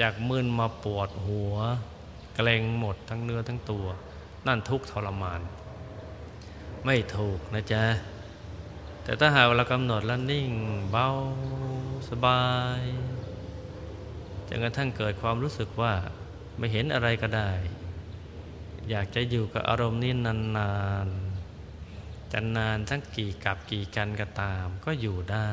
[0.00, 1.54] จากมึนมาปวดหัว
[2.36, 3.86] เกรงหมดทั้งเนื้อทั้งตัว
[4.46, 5.40] นั่นทุกทรมาน
[6.84, 7.84] ไม่ถูกนะจ๊ะ
[9.04, 10.50] แต่ถ้าหากเรากำหนดแล้วนิ่ง
[10.90, 11.08] เบา
[12.08, 12.42] สบา
[12.80, 12.82] ย
[14.56, 15.94] นกระทั่งเกิดความรู้สึกว่า
[16.58, 17.50] ไม่เห็นอะไรก็ได้
[18.90, 20.74] อยากจะอยู่กับอารมณ์นี้นา
[21.06, 25.52] นๆจะนานทั้งกี่กับกี่กันก็ตามก็อยู่ได้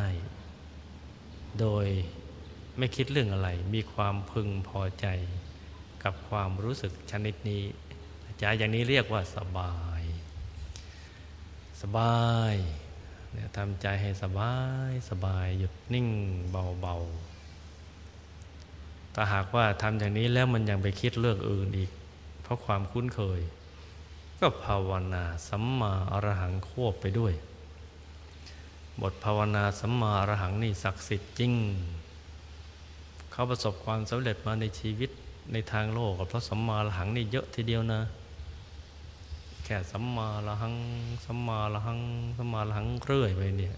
[1.60, 1.88] โดย
[2.78, 5.08] ไม่คิดเรื่องอะไร มีความพึงพอใจ
[6.04, 7.64] กับความรู้สึกชนิดนี้
[8.42, 10.02] จะอย่างนี้เรียกว่าสบาย
[11.82, 12.56] สบาย
[13.32, 14.56] เนี่ยทำใจให้สบา
[14.90, 16.08] ย สบายหยุดนิ่ง
[16.52, 17.31] เบาๆ
[19.14, 21.92] ถ้าหากว่าทำอย่างนี้แล้วมันยังไปคิดเรื่องอื่นอีก
[22.42, 23.40] เพราะความคุ้นเคย
[24.40, 27.34] ก็ภาวนาสัมมาอรหังควบไปด้วย
[29.02, 31.54] บทภาวนาสัมมาอรหังนี่ศักดิ์สิทธิ์จริง
[33.32, 35.10] เขาประสบความสำเร็จมาในชีวิต
[35.52, 38.02] ในทางโลกเพราะสัมมาอรหังนี่เยอะทีเดียวนะ
[39.64, 40.76] แค่สัมมาอรหัง
[41.26, 42.00] สัมมาอรหัง
[42.38, 43.76] สัมมาอรหังเรื่อยไปเนี่ย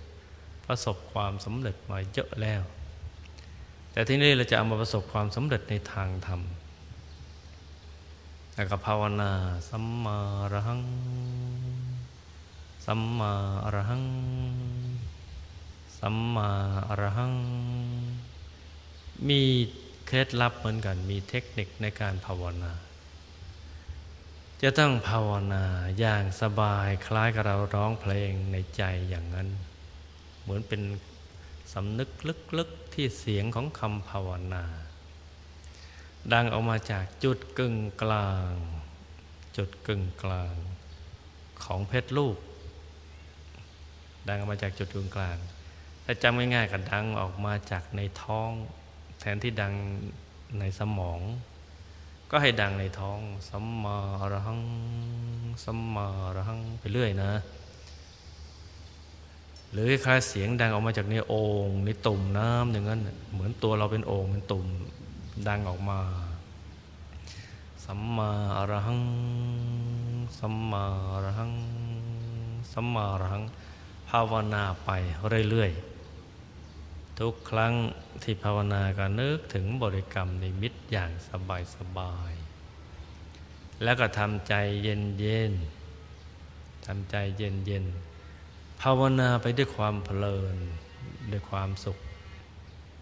[0.66, 2.62] ประสบความสำเร็จมาเยอะแล้ว
[3.94, 6.42] แต่ที่นี้เราจะเอามาประสบความสำเร็จในทางธรรม
[8.56, 9.32] แล้วก็ภาวนา
[9.70, 10.82] สัมมาอรหัง
[12.86, 13.32] สัมมา
[13.64, 14.06] อรหัง
[16.00, 16.50] สัมมา
[16.90, 17.34] อรหัง
[19.30, 19.42] มี
[20.06, 22.72] เคล็ดลับเหมือนกัน มีเทคนิคในการภาวนา
[24.62, 25.64] จะต้องภาวนา
[26.00, 29.48] อย่างสบายคล้ายกับเราร้องเพลงในใจอย่างนั้น
[30.42, 30.82] เหมือนเป็น
[31.74, 32.10] สำนึก
[32.58, 34.66] ลึก ที่เสียงของคำภาวนา
[36.34, 38.54] ดังออกมาจากจุดกึ่งกลาง
[39.58, 40.56] จุดกึ่งกลาง
[41.64, 42.38] ของเพชรลูก
[44.28, 45.38] ดังออกมาจากจุดกึ่งกลาง
[46.06, 48.50] ถ้าจำง่ายๆก็ดังออกมาจากในท้อง
[49.20, 49.74] แทนที่ดัง
[50.60, 51.20] ในสมอง
[52.30, 54.62] ก็ให้ดังในท้องสัมมาอรหัง
[55.64, 57.32] สัมมาอรหังไปเรื่อยนะ
[59.74, 63.02] หรือคล้ายเสียงดังออกมาจากในโอ่งในตุ่มน้ำอย่างนั้น
[63.34, 64.66] เหมือนตัวเราเป็นโอ่งเป็นตุ่ม
[65.48, 66.00] ดังออกมา
[67.86, 69.02] สัมมาอรหัง
[70.40, 71.54] สัมมาอรหัง
[72.74, 73.44] สัมมาอรหัง
[74.10, 74.90] ภาวนาไป
[75.50, 77.74] เรื่อยๆ ทุกครั้ง
[78.24, 81.12] ที่ภาวนาก็นึกถึงบริกรรมในมิตรอย่าง
[81.76, 88.13] สบายๆ แล้วก็ทำใจเย็นๆทำใจเย็นๆ
[88.88, 90.58] ภาวนาไปด้วยความเพลิน
[91.32, 91.98] ด้วยความสุข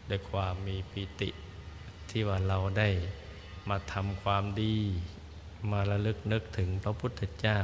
[0.09, 1.29] ด้วยความมีปิติ
[2.09, 2.89] ที่ว่าเราได้
[3.69, 4.75] มาทำความดี
[5.71, 7.59] มาระลึกนึกถึงพระพุทธเจ้า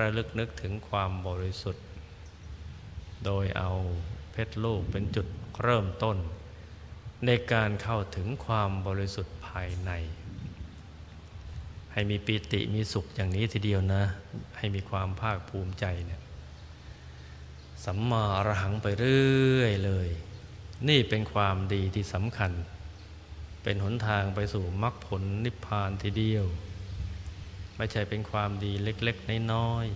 [0.00, 1.84] ระลึกนึกถึงความบริสุทธิ์
[3.24, 3.70] โดยเอา
[4.32, 5.26] เพชรลูกเป็นจุด
[5.62, 6.16] เริ่มต้น
[7.26, 9.90] ในการเข้าถึงความบริสุทธิ์ภายใน
[11.92, 14.02] ให้มีปิติมีสุขอย่างนี้ทีเดียวนะ
[14.56, 16.22] ให้มีความภาคภูมิใจเนี่ย
[17.86, 20.08] สัมมาอรหังไปเรื่อยเลย
[20.88, 22.52] นี่เป็นความดีที่สำคัญ
[23.62, 26.46] เป็นหนทางไปสู่มรรคผลนิพพานทีเดียว
[27.76, 29.86] ไม่ใช่เป็นความดีเล็กๆน้อย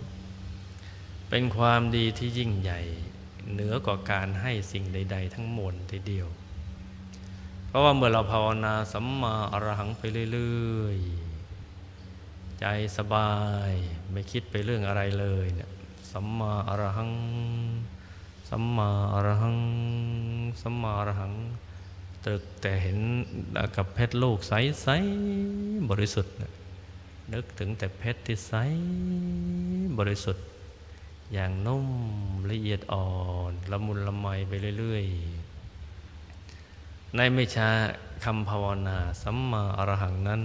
[0.60, 2.80] ๆเป็นความดีที่ยิ่งใหญ่
[3.52, 6.28] เหนือกว่าการให้สิ่งใด ๆ ทั้งมวลทีเดียว
[7.66, 12.64] เพราะว่าเมื่อเราภาวนาสัมมาอรหังไปเรื่อยๆ ใจ
[12.96, 13.32] สบา
[13.68, 13.72] ย
[14.12, 15.70] ไม่คิดไปเรื่องอะไรเลยเนี่ย
[16.12, 17.12] สัมมาอรหัง
[18.48, 19.58] สัมมาอรหัง
[20.62, 21.32] สัมมาอรหัง
[22.26, 22.98] ตึกแต่เห็น
[23.76, 26.34] กับเพชรลูกใสๆบริสุทธิ์
[27.32, 28.52] นึกถึงแต่เพชรที่ใส
[29.98, 30.44] บริสุทธิ์
[31.32, 31.86] อย่างนุ่ม
[32.50, 33.08] ละเอียดอ่อ
[33.50, 37.68] นละมุนละไมไปเรื่อยๆ ในไม่ช้า
[38.24, 40.42] คำภาวนาสัมมาอรหังนั้น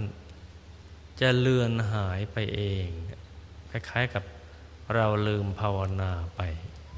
[1.20, 2.86] จะเลือนหายไปเอง
[3.70, 4.22] คล้ายๆกับ
[4.94, 6.40] เราลืมภาวนาไป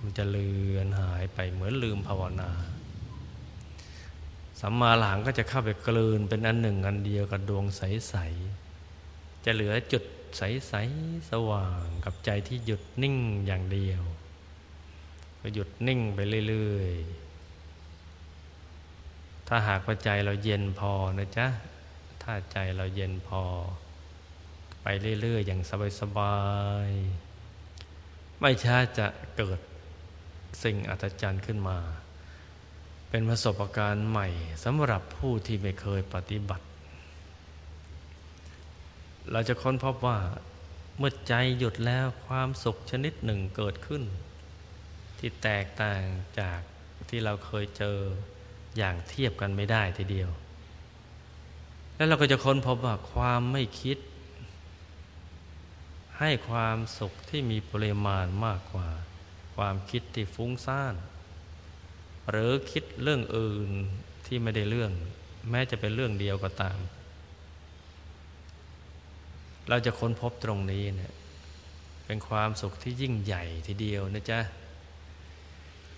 [0.00, 2.50] มันจะเลือนหายไปเหมือนลืมภาวนา
[4.60, 8.14] สัมมาหลังก็จะเข้าไปกลืนเป็นอันหนึ่งอันเดียวกับดวงใส
[8.80, 10.04] ๆ จะเหลือจุด
[10.36, 14.02] ใส ๆ สว่างกับใจที่หยุดนิ่งอย่างเดียว
[15.40, 21.46] ก็หยุดนิ่งไปเรื่อยๆ ถ้าหากว่าใจเราเย็นพอนะจ๊ะ
[22.22, 23.42] ถ้าใจเราเย็นพอ
[24.82, 24.86] ไป
[25.20, 25.60] เรื่อย ๆ อย่าง
[26.00, 26.36] สบา
[26.88, 27.27] ย ๆ
[28.40, 29.58] ไม่ช้าจะเกิด
[30.62, 31.78] สิ่งอัศจรรย์ขึ้นมา
[33.10, 34.28] เป็นประสบการณ์ใหม่
[34.64, 36.64] สำหรับผู้ที่ไม่เคยปฏิบัติ
[39.32, 40.18] เราจะค้นพบว่า
[40.98, 44.02] เมื่อใจหยุดแล้วความสุขชนิดหนึ่งเกิดขึ้น
[45.18, 46.02] ที่แตกต่าง
[46.40, 46.60] จาก
[47.08, 47.98] ที่เราเคยเจอ
[48.76, 50.30] อย่างเทียบกันไม่ได้ทีเดียว
[51.96, 53.98] แล้วเราก็จะค้นพบว่าความไม่คิด
[56.20, 58.88] ให้ความสุขที่มีปริมาณมากกว่า
[59.56, 60.94] ความคิดที่ฟุ้งซ่าน
[62.30, 63.70] หรือคิดเรื่องอื่น
[64.26, 64.92] ที่ไม่ได้เรื่อง
[65.50, 66.78] แม้จะเป็นเรื่องเดียวก็ตาม
[69.68, 71.12] เราจะค้นพบตรงนี้เนี่ย
[72.06, 74.40] เป็นความสุขที่ยิ่งใหญ่ทีเดียวนะจ๊ะ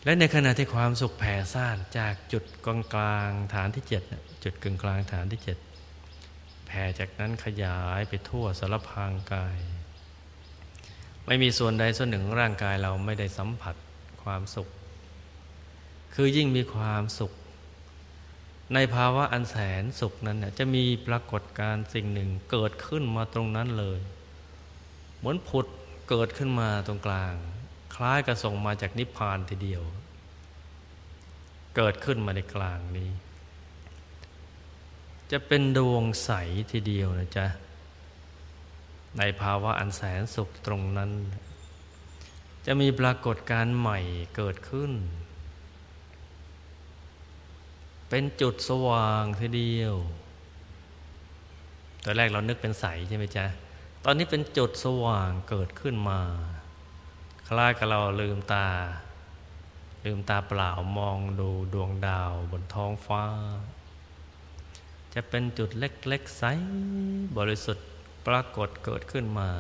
[0.04, 4.02] และในขณะที่ความสุขแผ่ซ่านจากจุดกลางกลางฐานที่เจ็ด
[4.44, 5.59] จุดกลางกลางฐานที่เจ็ด
[6.66, 9.59] แผ่จากนั้นขยายไปทั่วสารพางกาย
[11.26, 13.74] ไม่มีส่วนใดส่วนหนึ่งร่างกายเราไม่ได้สัมผัส
[14.22, 14.68] ความสุข
[16.14, 17.33] คือยิ่งมีความสุข
[18.74, 24.00] ในภาวะอันแสนสุขนั้นจะมีปรากฏการสิ่งหนึ่งเกิดขึ้นมาตรงนั้นเลย
[25.18, 25.66] เหมือนผุด
[26.11, 27.35] เกิดขึ้นมาตรงกลาง
[27.94, 29.83] คล้ายกับส่งมาจากนิพพานทีเดียว
[31.76, 33.11] เกิดขึ้นมาในกลางนี้
[35.30, 36.30] จะเป็นดวงใส
[36.72, 37.46] ทีเดียวนะจ๊ะ
[39.18, 41.11] ในภาวะอันแสนสุขตรงนั้น
[42.66, 43.99] จะมีปรากฏการใหม่
[44.37, 44.92] เกิดขึ้น
[48.09, 49.94] เป็นจุดสว่างทีเดียว
[52.05, 53.46] ตอนแรกเรานึกเป็นใสใช่ไหมจ๊ะ
[54.05, 56.20] ตอนนี้เป็นจุดสว่างเกิดขึ้นมา
[57.49, 58.68] คล้ายกับเราลืมตา
[60.05, 63.25] ลืมตาเปล่ามองดูดวงดาวบนท้องฟ้า
[65.14, 66.42] จะเป็นจุดเล็ก ๆ ใส
[67.38, 67.89] บริสุทธิ์
[68.26, 69.50] ปรากฏเกิดขึ้นมา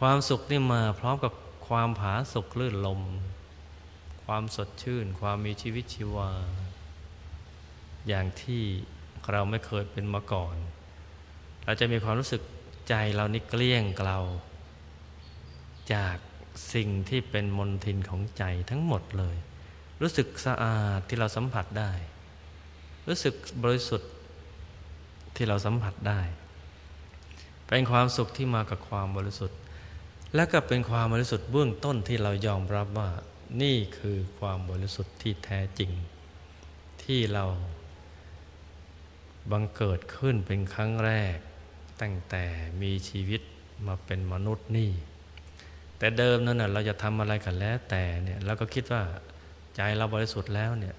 [0.00, 1.32] ความสุขนี่มาพร้อมกับ
[1.68, 3.02] ความผาสุกลื่นลม
[4.24, 6.30] ความสดชื่น ความมีชีวิตชีวา
[8.08, 8.62] อย่างที่
[9.32, 10.56] เราไม่เคยเป็นมาก่อน
[11.64, 12.42] เราจะมีความรู้สึก
[12.88, 14.18] ใจเรานี่เกลี้ยงเกลา
[15.94, 16.16] จาก
[16.74, 19.36] สิ่งที่เป็นมนทินของใจทั้งหมดเลย
[20.02, 21.92] รู้สึกสะอาดที่เราสัมผัสได้
[23.08, 24.10] รู้สึกบริสุทธิ์
[25.36, 26.20] ที่เราสัมผัสได้
[27.68, 29.58] เป็นความสุขที่มากับความบริสุทธิ์
[30.34, 33.10] และก็เป็นความบริสุทธิ์เบื้องต้นที่เรายอมรับว่า
[33.62, 35.90] นี่คือความบริสุทธิ์ที่แท้จริง
[37.02, 37.44] ที่เรา
[39.50, 41.36] บังเกิดขึ้นเป็นครั้งแรก
[42.00, 42.44] ตั้งแต่
[42.82, 43.40] มีชีวิต
[43.86, 44.90] มาเป็นมนุษย์นี่
[45.98, 49.02] แต่เดิมนั้นเราจะทำอะไรกันแล้วแต่เนี่ยเราก็คิดว่า
[49.76, 50.96] ใจเราบริสุทธิ์แล้วเนี่ย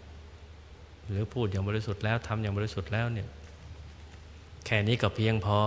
[1.10, 3.28] หรือพูดอย่างบริสุทธิ์แล้วทำอย่างบริสุทธิ์แล้วเนี่ย
[4.66, 5.58] แค่นี้ก็เพียงพอ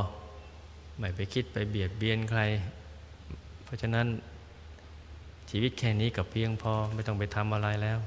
[1.00, 2.40] ไม่ไปคิดไปเบียดเบียนใคร
[3.64, 4.06] เพราะฉะนั้น
[5.50, 7.98] ชีวิตแค่นี้ก็เพียงพอไม่ต้องไปทำอะไรแล้ว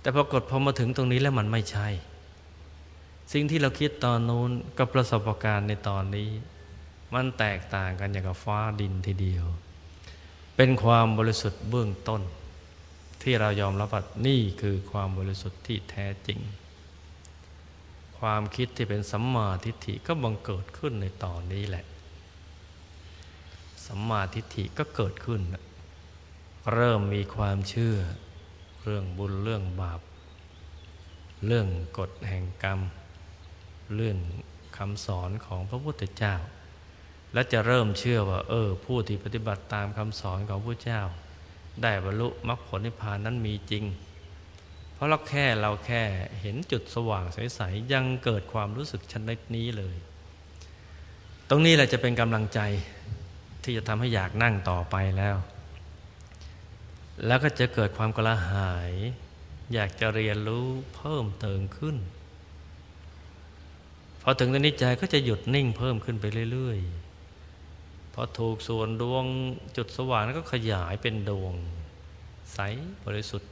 [0.00, 1.88] แต่พอกดพอมาถึงตรงนี้แล้วมันไม่ใช่
[3.32, 6.28] สิ่งที่เราคิดตอนนู้นกับประสบการณ์ในตอนนี้
[7.14, 9.44] มันแตกต่างกันอย่างกับฟ้าดินทีเดียว
[10.56, 12.22] เป็นความบริสุทธิ์เบื้องต้น
[13.22, 16.38] ที่เรายอมรับว่านี่คือความบริสุทธิ์ที่แท้จริง
[18.18, 21.84] ความคิดที่เป็นสัมมาทิฏฐิก็บังเกิดขึ้นในตอนนี้แหละ
[23.92, 25.40] สัมมาทิฏฐิก็เกิดขึ้น
[26.74, 27.96] เริ่มมีความเชื่อ
[28.84, 30.00] เรื่องบุญเรื่องบาป
[31.46, 31.66] เรื่อง
[31.98, 32.80] กฎแห่งกรรม
[33.94, 34.18] เรื่อง
[34.76, 36.34] คำสอนของพระพุทธเจ้า
[37.32, 41.02] และจะเริ่มเชื่อว่า เออ ผู้ที่ปฏิบัติตามคำสอนของพระเจ้า
[41.82, 43.84] ได้บรรลุมรรคผลนิพพานนั้นมีจริง
[44.94, 46.02] เพราะเราแค่เราแค่
[46.40, 49.96] เห็นจุดสว่างใสๆยังเกิดความรู้สึกชนิดนี้เลย
[51.48, 52.60] ตรงนี้แหละจะเป็นกำลังใจ
[53.64, 55.36] ที่จะทำให้อยากนั่งต่อไปแล้ว
[57.26, 58.92] แล้วก็จะเกิดความกระหาย
[59.74, 61.96] อยากจะเรียนรู้เพิ่มเติมขึ้น
[64.22, 69.24] พอถึงตอนนี้ใจก็จะหยุดนิ่งเพิ่มขึ้นไปเรื่อยๆพอถูกส่วนดวง
[69.76, 71.54] จุดสว่างก็ขยายเป็นดวง
[72.54, 72.58] ใส
[73.04, 73.50] บริสุทธิ์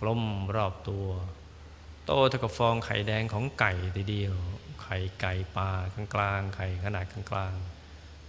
[0.00, 0.22] กลม
[0.56, 1.06] รอบตัว
[2.06, 4.34] โตเท่ากับฟองไข่แดงของไก่ทีเดียว
[4.82, 5.70] ไข่ไก่ปลา
[6.14, 7.77] กลางๆไข่ขนาดกลางๆ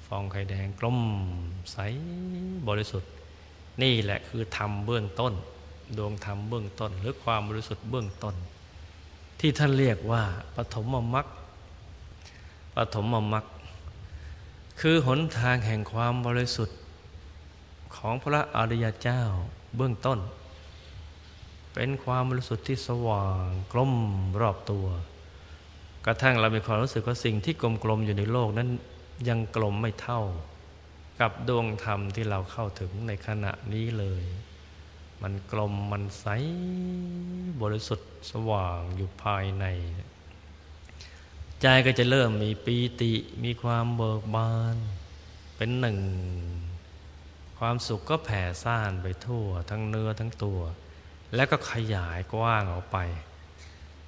[0.09, 0.99] ฟองไข่แดงกลม
[1.71, 1.77] ใส
[2.67, 3.11] บริสุทธิ์
[3.81, 5.33] นี่แหละคือธรรมเบื้องต้น
[5.97, 8.35] ดวงธรรมเบื้องต้น หรือความบริสุทธิ์เบื้องต้น
[9.39, 10.23] ที่ท่านเรียกว่า
[10.55, 11.25] ปฐมมรรค
[12.75, 13.45] ปฐมมรรค
[14.79, 16.77] คือหนทางแห่งความบริสุทธิ์
[17.95, 19.21] ของพระอริยเจ้า
[19.75, 20.19] เบื้องต้น
[21.73, 23.93] เป็นความบริสุทธิ์ที่สว่างกลม
[24.41, 24.85] รอบตัว
[26.05, 27.53] กระทั่งเรามีความรู้สึกว่าสิ่งที่
[27.83, 28.69] กลมๆอยู่ในโลกนั้น
[29.27, 30.21] ยังกลมไม่เท่า
[31.19, 34.23] กับดวงธรรมที่เราเข้าถึงในขณะนี้เลย
[35.21, 36.25] มันกลมมันใส
[37.61, 39.65] บริสุทธิ์สว่างอยู่ภายใน
[41.61, 43.13] ใจก็จะเริ่มมีปีติ
[43.43, 44.75] มีความเบิกบาน
[45.55, 45.99] เป็นหนึ่ง
[47.59, 50.59] ความสุขก็แผ่ซ่านไปทั่ว ทั้งเนื้อทั้งตัว
[51.35, 52.97] แล้วก็ขยายกว้างออกไป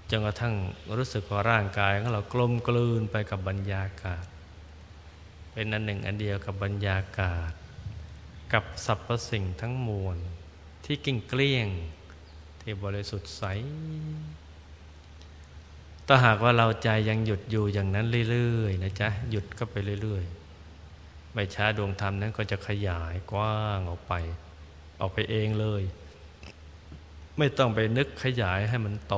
[0.09, 0.55] จนกระทั่ง
[0.97, 4.25] รู้สึกว่าร่างกายของเรากลมกลืนไปกับบรรยากาศ
[5.53, 7.51] เป็นอันหนึ่งอันเดียวกับบรรยากาศ
[8.53, 10.17] กับสรรพสิ่งทั้งมวล
[10.85, 11.67] ที่กิ้งเกลี้ยง
[12.61, 13.43] ที่บริสุทธิ์ใส
[16.07, 24.13] ถ้าหากว่าเราใจยังหยุดอยู่อย่างนั้นเรื่อยๆนะจ๊ะหยุดก็ไปเรื่อยๆไม่ช้าดวงธรรมนั้นก็จะขยายกว้างออกไป
[25.01, 25.83] ออกไปเองเลย
[27.37, 29.15] ไม่ต้องไปนึกขยายให้มันโต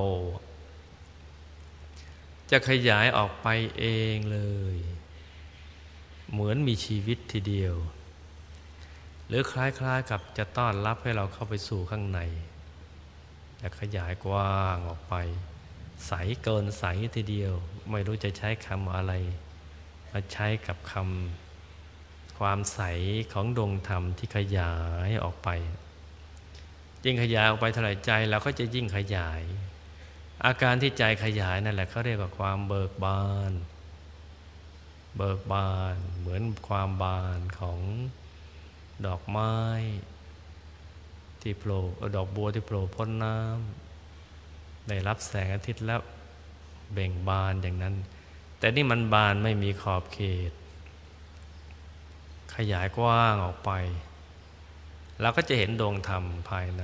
[2.51, 3.47] จะขยายออกไป
[3.79, 4.39] เองเล
[4.75, 4.77] ย
[6.33, 7.75] เหมือนมีชีวิตทีเดียว
[9.27, 12.19] หรือคล้ายๆกับจะต้อนรับให้เราเข้าไปสู่ข้างใน
[13.61, 15.15] จะขยายกว้างออกไป
[16.07, 16.11] ใส
[16.43, 17.53] เกินใสทีเดียว
[17.91, 19.13] ไม่รู้จะใช้คำอะไร
[20.11, 22.81] มาใช้กับคำความใส
[23.33, 24.73] ของดวงธรรมที่ขยา
[25.07, 25.49] ยออกไป
[27.05, 29.41] ยิ่งขยายออกไปเท่าไหร่ใจเราก็จะยิ่งขยาย
[30.45, 33.51] อาการที่ใจขยายนั่นแหละเขาเรียกว่าความเบิกบาน
[35.17, 37.79] เบิกบานเหมือนความบานของ
[39.05, 39.55] ดอกไม้
[41.41, 41.81] ที่โผล่
[42.15, 46.01] ดอกบัวที่โผล่พ้นน้ำได้รับแสงอาทิตย์แล้ว
[46.93, 47.95] เบ่งบานอย่างนั้น
[48.59, 50.51] แต่นี่มันบานไม่มีขอบเขต
[52.55, 53.71] ขยายกว้างออกไป
[55.21, 56.83] เราก็จะเห็นดวงธรรมภายใน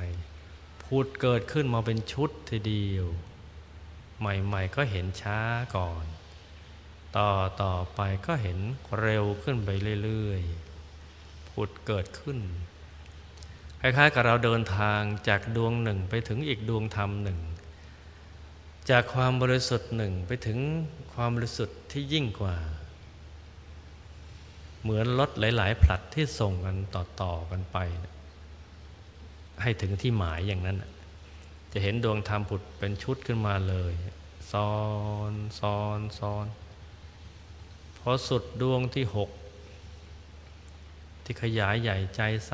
[0.83, 3.05] พูดเกิดขึ้นมาเป็นชุดทีเดียว
[4.19, 5.39] ใหม่ ๆ ก็เห็นช้า
[5.75, 6.05] ก่อน
[7.17, 7.29] ต่อ
[7.61, 8.59] ต่อไปก็เห็น
[9.01, 9.69] เร็วขึ้นไป
[10.03, 12.39] เรื่อยๆผุดเกิดขึ้น
[13.81, 17.39] คล้ายๆกับเราเดินทางจากดวงหนึ่งไปถึงอีกดวงธรรมหนึ่ง
[18.89, 20.59] จากความบริสุทธิ์หนึ่งไปถึง
[21.13, 22.55] ความบริสุทธิ์ที่ยิ่งกว่า
[24.81, 27.77] เหมือนรถหลาย ๆ ผลัดที่ส่งกันต่อๆกันไป
[29.61, 30.77] ให้ถึงที่หมายอย่างนั้น
[31.73, 33.93] จะเห็นดวงธรรมผุดเป็นชุดขึ้นมาเลย
[34.51, 34.71] ซ้อ
[35.31, 36.45] นซ้อนซ้อน
[38.01, 39.29] พอสุดดวงที่หก
[41.23, 42.51] ที่ขยายใหญ่ใจใส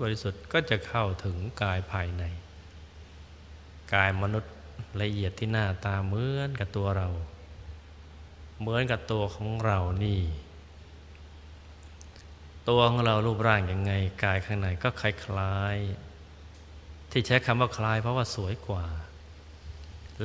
[0.00, 2.24] บริสุทธิ์ก็จะเข้าถึงกายภายใน
[3.94, 4.52] กายมนุษย์
[5.00, 7.08] ละเอียดที่หน้าตาเหมือนกับตัวเรา
[8.60, 10.20] เหมือนกับตัวของเรานี่
[12.68, 13.92] ตัวของเรารูปร่างยังไง
[14.24, 18.84] กายข้างในก็คล้ายๆที่ใช้คำว่าคล้ายเพราะว่าสวยกว่า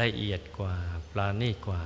[0.01, 0.76] ละเอียดกว่า
[1.11, 1.84] ปราณีกว่า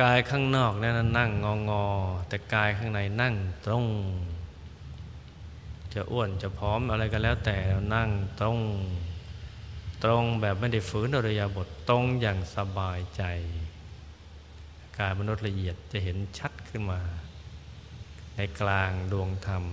[0.00, 1.84] กายข้างนอกนั่นนั่งงองอ
[2.28, 3.34] แต่กายข้างในนั่ง
[3.66, 3.86] ตรง
[5.94, 7.56] จะอ้วนจะพร้อมอะไรก็แล้วแต่
[7.94, 8.10] นั่ง
[8.40, 8.58] ตรง
[10.04, 13.22] ตรงแบบไม่ได้ฝืนอริยบทตรงอย่างสบายใจ
[14.98, 17.00] กายมนุษย์ละเอียดจะเห็นชัดขึ้นมา
[18.36, 19.64] ในกลางดวงธรรม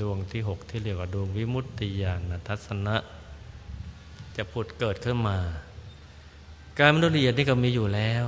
[0.00, 2.96] ดวงที่หกที่เรียกว่าดวงวิมุตติญาณทัศนะ
[4.36, 5.38] จะผุดเกิดขึ้นมา
[6.78, 8.26] การมนุษย์ละเอียดนี่ก็มีอยู่แล้ว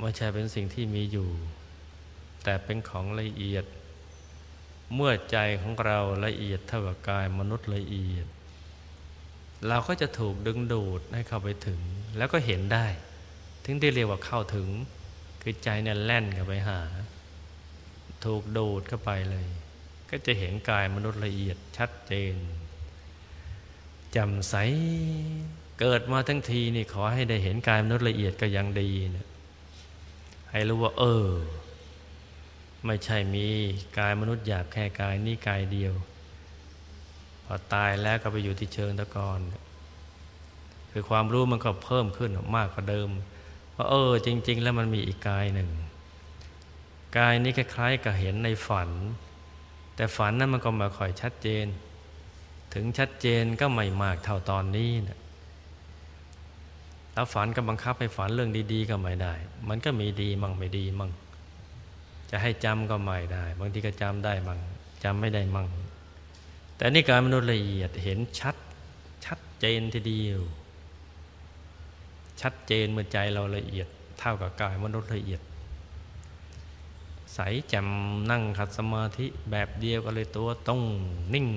[0.00, 1.30] ไม่ใช่เป็นสิ่งที่มีอยู่
[2.44, 3.64] แต่เป็นของละเอียด
[4.94, 8.26] เมื่อใจของเราละเอียดเท่ากับกายมนุษย์ละเอียด
[9.68, 11.80] เราก็จะถูกดึงดูดให้เข้าไปถึง
[12.16, 12.86] แล้วก็เห็นได้
[13.64, 14.68] ถึงได้เรียกว่าเข้าถึง
[15.42, 16.80] คือใจเนี่ยแล่นกันไปหา
[18.24, 19.46] ถูกดูดเข้าไปเลย
[20.10, 22.34] ก็จะเห็นกายมนุษย์ละเอียดชัดเจน
[24.16, 24.54] จำใส
[25.80, 29.26] เกิดมาทั้งทีนี่ขอให้ได้เห็นกายมนุษย์ละเอียดก็ยังดีนะ
[30.56, 31.26] ให้รู้ว่า เออ
[32.86, 33.46] ไม่ใช่มี
[33.98, 35.94] กายมนุษย์หยาบแค่กายนี่กายเดียว
[37.44, 39.40] พอตายแล้วก็ไปอยู่ที่เชิงตะกอน
[40.90, 43.08] คือความรู้มันก็เพิ่มขึ้นมากกว่าเดิม
[43.76, 45.70] ว่าเออ จริง ๆ แล้วมันมีอีกกายหนึ่ง
[47.18, 48.90] กายนี้คล้ายๆกับเห็นในฝัน
[49.96, 51.66] แต่ฝันนั้นมันก็ม่ค่อยชัดเจน
[52.74, 55.18] ถึงชัดเจนก็ไม่มากเท่าตอนนี้นะ
[57.14, 59.34] แล้วฝันก็บังคับให้ฝันเรื่องดี ๆ ก็ไม่ได้
[59.68, 61.10] มันก็มีดีมั่งไม่ดีมั่ง
[62.30, 64.60] จะให้จำก็ไม่ได้ บางทีก็จำได้มั่ง
[65.04, 65.68] จำไม่ได้มั่ง
[66.76, 68.56] แต่นี่การมนุษย์ละเอียดเห็นชัด
[69.24, 70.40] ชัดเจนทีเดียว
[72.40, 73.88] ชัดเจนเมื่อใจเราละเอียด
[74.18, 75.40] เท่ากับกายมนุษย์ละเอียด
[77.34, 77.38] ใส
[77.72, 80.80] จำนั่งขัดสมาธิแบบเดียวกันเลยตัวต้อง
[81.34, 81.48] นิ่ง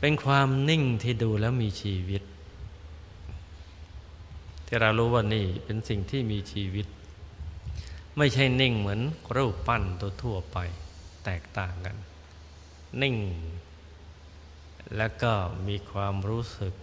[0.00, 2.22] เป็นความนิ่งที่ดูแล้วมีชีวิต
[4.66, 6.86] ที่เรารู้ว่านี่เป็นสิ่งที่มีชีวิต
[8.18, 9.00] ไม่ใช่นิ่งเหมือน
[9.36, 10.58] รูปปั้นตัวทั่วไป
[11.24, 11.96] แตกต่างกัน
[13.02, 13.16] นิ่ง
[14.96, 15.32] และก็
[15.68, 16.74] มีความรู้สึก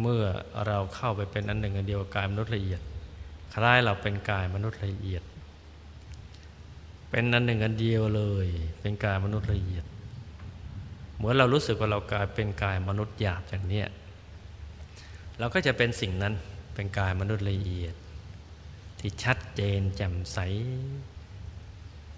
[0.00, 0.24] เมื่อ
[0.66, 2.80] เราเข้าไปเป็นอันหนึ่งอันเดียวกายมนุษย์ละเอียด
[3.54, 5.22] คล้ายเราเป็นกายมนุษย์ละเอียด
[7.10, 8.48] เป็นอันหนึ่งอันเดียวเลย
[8.80, 9.84] เป็นกายมนุษย์ละเอียด
[11.16, 13.88] เหมือนเรารู้สึกว่าเรากลายเป็นกายมนุษย์หยาบอย่างเนี้ย
[15.40, 16.34] เราก็จะเป็นสิ่งนั้น
[16.74, 17.94] เป็นกายมนุษย์ละเอียด
[18.98, 20.38] ที่ชัดเจนแจ่มใส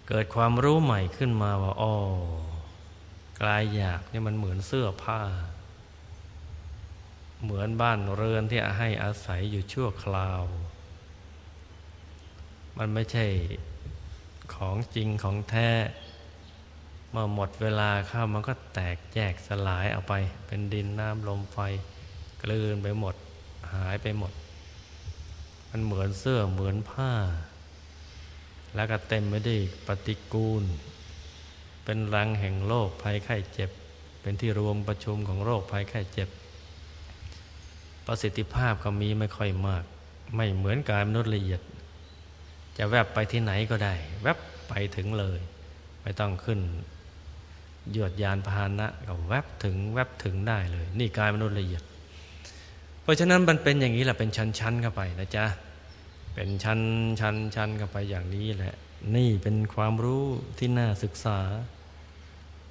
[0.09, 1.95] เกิดความรู้ใหม่ขึ้นมาว่าอ๋อ
[3.41, 5.23] กลายหยาบนี่มันเหมือนเสื้อผ้า
[7.43, 10.43] เหมือนบ้านเรือนที่ให้อาศัยอยู่ชั่วคราว
[12.79, 13.27] มันไม่ใช่
[14.55, 15.71] ของจริงของแท้
[17.11, 20.15] เมื่อหมดเวลาเข้ามันก็แตกแยกสลายออกไป
[20.47, 21.59] เป็นดินน้ำลมไฟ
[22.43, 23.15] กลืนไปหมด
[23.73, 24.33] หายไปหมด
[25.71, 27.13] มันเหมือนเสื้อเหมือนผ้า
[28.75, 30.65] แล้วก็เต็มไปด้วยปฏิกูล
[31.85, 33.71] เป็นรังแห่งโรคภัยไข้เจ็บ
[34.21, 36.29] เป็นที่รวมประชุมของโรคภัยไข้เจ็บ
[38.07, 39.85] ประสิทธิภาพก็มีไม่ค่อยมาก
[40.37, 41.61] ไม่เหมือนกายมนุษย์ละเอียด
[42.77, 44.39] จะแวบไปที่ไหนก็ได้ แวบ
[44.69, 45.41] ไปถึงเลย
[46.03, 46.61] ไม่ต้องขึ้น
[47.95, 51.83] ยวดยานพาหนะก็แวบถึงแวบถึงได้เลย นี่กายมนุษย์ละเอียด
[53.03, 55.47] เพราะฉะนั้นมันเป็นอย่างนี้แหละเป็นชั้นๆเข้าไปนะจ๊ะ
[56.35, 56.81] เป็นชั้น
[57.21, 58.75] ชั้นชั้นเข้าไปอย่างนี้แหละ
[59.17, 60.25] นี่เป็นความรู้
[60.59, 61.39] ที่น่าศึกษา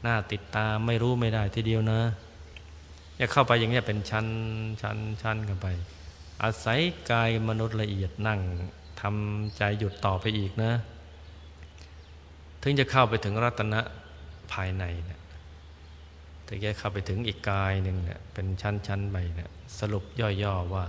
[0.05, 2.01] น่าติดตามไม่รู้ไม่ได้ทีเดียวนะ
[3.17, 4.27] อย่าเข้าไปอย่างนี้เป็นชั้น
[4.81, 5.67] ชั้นชั้นเข้าไป
[6.43, 6.79] อาศัย
[7.11, 8.39] กายมนุษย์ละเอียดนั่ง
[9.01, 10.71] ทำใจหยุดต่อไปอีกนะ
[12.63, 13.81] ถึงจะเข้าไปถึงรัตนะ
[14.53, 15.20] ภายในเนะ
[16.53, 19.49] ถึงจะเข้าไปถึงอีกกายหนึ่งเนี่ยเป็นชั้นๆไปเนี่ย
[19.79, 20.03] สรุป
[20.43, 20.85] ย่อๆว่า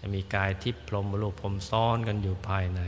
[0.00, 2.80] จะมีกายทิพย์พรมรูปพรมซ้อนกันอยู่ภายใน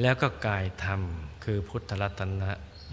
[0.00, 1.00] แล้วก็กายธรรม
[1.44, 2.50] คือพุทธรัตนะ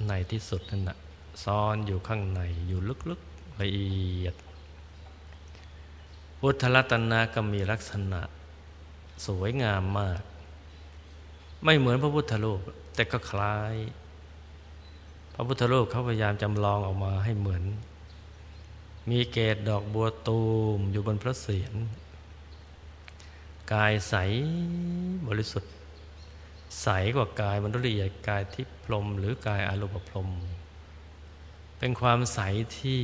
[0.07, 0.97] ในที่สุดนั่นนะ
[1.43, 3.91] ซ้อนอยู่ข้างในอยู่ลึกๆละเอี
[4.23, 4.35] ยด
[6.39, 8.21] พุทธรัตนะก็มีลักษณะ
[9.25, 10.21] สวยงามมาก
[11.63, 12.59] ไม่เหมือนพระพุทธรูป
[12.95, 13.75] แต่ก็คล้าย
[15.33, 17.63] พระพุทธรูปเขาพยายามจำลองออกมาให้เหมือน
[19.09, 20.41] มีเกตดอกบัวตู
[20.77, 21.73] มอยู่บนพระเศียร
[23.73, 24.15] กายใส
[25.27, 25.71] บริสุทธิ์
[26.81, 30.29] ใสกว่ากายมนุษย์ละเอียดกายทิพรมหรือกายอารูปพรม
[31.77, 32.39] เป็นความใส
[32.79, 33.01] ที่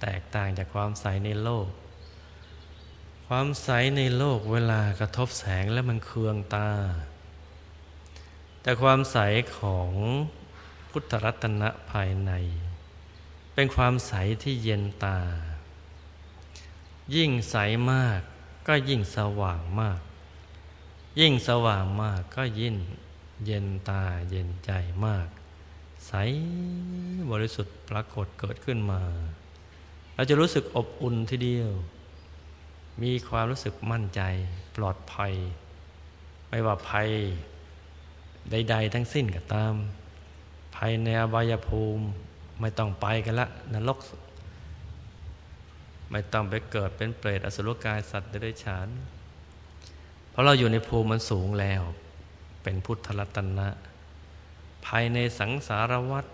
[0.00, 1.68] แตกต่างจากความใสในโลก
[3.26, 6.70] ความใสในโลกเวลากระทบแสงแล้วมันเคืองตา
[8.62, 9.18] แต่ความใส
[9.58, 9.90] ของ
[10.90, 12.32] พุทธรัตนะภายใน
[13.60, 15.18] เป็นความใสที่เย็นตา
[17.16, 17.56] ยิ่งใส
[17.92, 18.20] มาก
[18.68, 20.00] ก็ยิ่งสว่างมาก
[21.20, 22.76] ยิ่งสว่างมากก็ยิ่ง
[23.44, 24.70] เย็นตาเย็นใจ
[25.06, 25.28] มาก
[26.06, 26.12] ใส
[27.30, 29.02] บริสุทธิ์ปรากฏเกิดขึ้นมา
[30.14, 31.70] เราจะรู้สึกอบอุ่นทีเดียว
[33.02, 34.20] มีความรู้สึกมั่นใจ
[34.76, 35.34] ปลอดภัย
[36.48, 37.08] ไม่ว่าภัย
[38.50, 39.74] ใด ๆ ทั้งสิ้นก็ตาม
[40.76, 42.06] ภัยในอบายภูมิ
[42.60, 43.98] ไม่ต้องไปกันละนรก
[46.10, 48.88] ไม่ต้องไปเกิดเป็นเปรตอสุรกายสัตว์เดรัจฉาน
[50.30, 51.82] เพราะเราอยู่ในภูมิมันสูงแล้ว
[52.62, 53.68] เป็นพุทธรัตนะ
[54.86, 56.26] ภายในสังสารวัฏ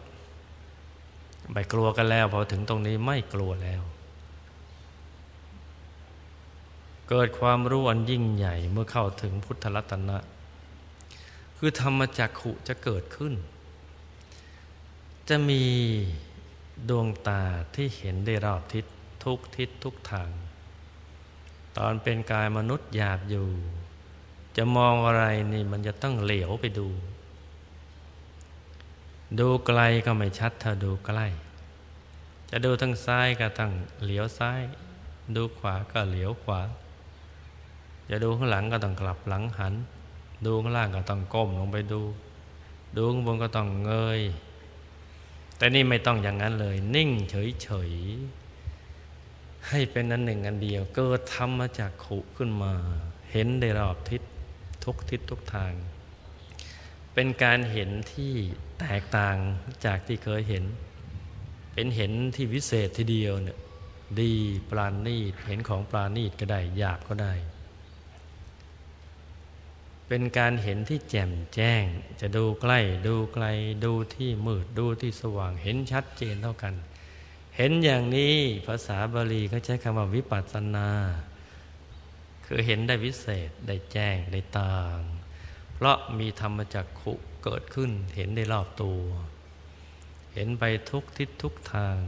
[1.52, 3.82] ไม่กลัวกันแล้วพอถึงตรงนี้ไม่กลัวแล้ว
[7.08, 10.18] เกิดความรู้อันยิ่งใหญ่เมื่อเข้าถึงพุทธรัตนะ
[11.58, 13.34] คือธรรมจักขุจะเกิดขึ้น
[15.28, 15.64] จะมี
[16.88, 17.42] ดวงตา
[17.74, 18.84] ที่เห็นได้รอบทิศ
[19.24, 20.28] ทุกทิศทุกทาง
[21.76, 23.48] ตอนเป็นกายมนุษย์หยาบอยู่
[24.56, 26.88] จะมองอะไรนี่มันจะต้องเหลียวไปดู
[29.38, 31.26] ดูไกลก็ไม่ชัดถ้าดูใกล้
[32.50, 33.72] จะดูทั้งซ้ายก็ต้อง
[34.02, 34.60] เหลียวซ้าย
[35.36, 36.60] ดูขวาก็เหลียวขวา
[38.10, 39.74] จะดูข้างหลังก็ต้องกลับหลังหัน
[40.46, 42.02] ดูข้างล่างก็ต้องก้มลงไปดู
[42.96, 44.20] ดูข้างบนก็ต้องเงย
[45.64, 52.74] แต่นี่ไม่ต้องอย่างนั้นเลย นิ่งเฉยๆให้เป็นอันหนึ่งอันเดียว เกิดธรรมาจากขุขึ้นมา
[53.32, 54.22] เห็นได้รอบทิศ
[54.84, 55.72] ทุกทิศทุกทาง
[57.14, 58.34] เป็นการเห็นที่
[58.80, 59.36] แตกต่าง
[59.84, 60.64] จากที่เคยเห็น
[61.74, 63.58] เป็นเห็นที่วิเศษทีเดียวเนี่ย
[64.20, 64.32] ดี
[64.70, 67.34] ปราณีตเห็นของปราณีตก็ได้หยาบก็ได้
[70.08, 71.84] เป็นการเห็นที่แจ่มแจ้ง
[72.20, 73.46] จะดูใกล้ดูไกล
[73.84, 76.74] ดูที่มืดดูที่สว่างเห็นชัดเจนเท่ากัน
[77.56, 78.36] เห็นอย่างนี้
[78.66, 80.88] ภาษาบาลีเขาใช้คำว่าวิปัสสนา
[82.46, 84.98] คือเห็นได้วิเศษได้แจ้งได้ต่าง
[85.74, 87.12] เพราะมีธรรมจักขุ
[87.44, 89.00] เกิดขึ้นเห็นได้รอบตัว
[90.34, 91.98] เห็นไปทุกทิศทุกทาง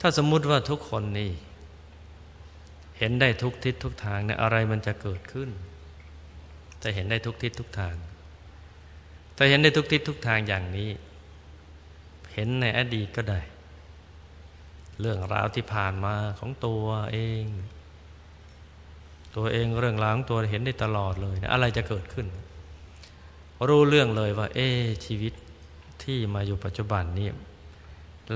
[0.00, 1.32] ถ้าสมมุติว่าทุกคนนี่
[2.98, 5.50] เห็นได้ทุกทิศทุกทางเนี่ยอะไรมันจะเกิดขึ้น
[6.82, 7.94] จะเห็นได้ทุกทิศทุกทาง
[9.36, 10.90] ถ้าเห็นได้ทุกทิศทุกทางอย่างนี้
[12.34, 13.40] เห็นในอดีตก็ได้
[15.00, 17.44] เรื่องราวที่ผ่านมาของตัวเอง
[19.36, 22.26] ตัวเองเรื่องราวของตัวเห็นได้ตลอดเลยอะไรจะเกิดขึ้น
[23.68, 24.60] รู้เรื่องเลยว่า เอ
[25.06, 25.32] ชีวิต
[26.02, 27.28] ที่มาอยู่ปัจจุบันนี้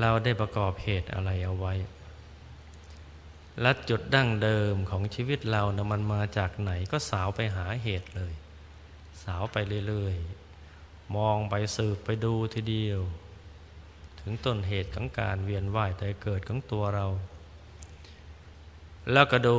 [0.01, 1.75] เราได้ประกอบเหตุอะไรเอาไว้
[3.61, 8.33] และจุดดั้งเดิมของชีวิตเรานะมันมาจากไหนก็สาวไปหาเหตุเลย
[9.25, 9.57] สาวไป
[9.89, 13.01] เรื่อยๆ มองไปสืบไปดูทีเดียว
[14.21, 17.07] ถึงต้นเหตุของการเวียนว่ายแต่เกิดของตัวเรา
[19.13, 19.59] แล้วก็ดู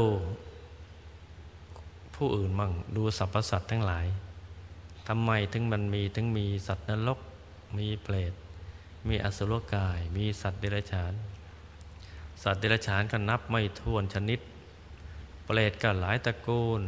[2.16, 4.06] ผู้อื่นมั่งดูสรรพสัตว์ทั้งหลาย
[5.08, 7.20] ทำไมถึงมันมีถึงมีสัตว์นรก
[7.78, 8.34] มีเปรต
[9.08, 11.14] มีอสุรกาย มีสัตว์เดรัจฉาน
[12.48, 14.40] สัตว์เดรัจฉานก็นับไม่ถ้วนชนิด
[15.46, 16.82] เปรตก็หลายตระกูล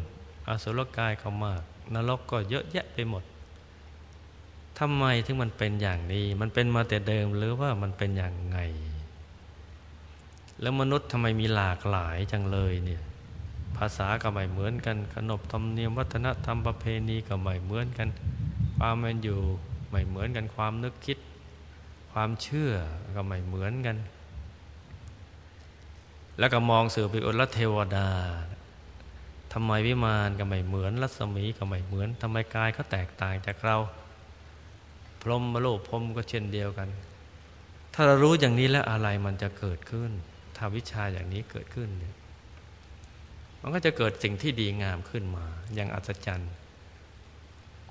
[0.48, 3.24] อสุรกายก็มาก นรกก็เยอะแยะไปหมด
[4.80, 8.58] ทำไมถึงมันเป็นอย่างนี้ มันเป็นมาแต่เดิมหรือว่ามันเป็นอย่างไง
[10.62, 13.02] แล้วมนุษย์ทำไมมีหลากหลายจังเลยเนี่ย
[13.78, 18.10] ภาษาก็ไม่เหมือนกัน ขนบธรรมเนียมวัฒนธรรมประเพณีก็ไม่เหมือนกัน
[18.78, 19.40] ความมันอยู่
[19.90, 21.18] ไม่เหมือนกัน ความนึกคิด
[22.12, 22.72] ความเชื่อ
[23.16, 23.98] ก็ไม่เหมือนกัน
[26.40, 28.10] แล้วก็มองสืบไปอุละเทวดา
[29.54, 33.78] ทำไมวิมานก็ไม่เหมือนรัศมีก็ไม่เหมือนทำไมกายเขาแตกต่างจากเรา
[35.22, 36.90] พรหมมโลกพรหมก็เช่นเดียวกัน
[37.94, 40.12] ถ้าเรารู้อย่างนี้แล้วอะไรมันจะเกิดขึ้น
[40.56, 42.16] ถ้าวิชาอย่างนี้เกิดขึ้นเนี่ย
[43.62, 46.52] มันก็จะเกิดสิ่งที่ดีงามขึ้นมา อย่างอัศจรรย์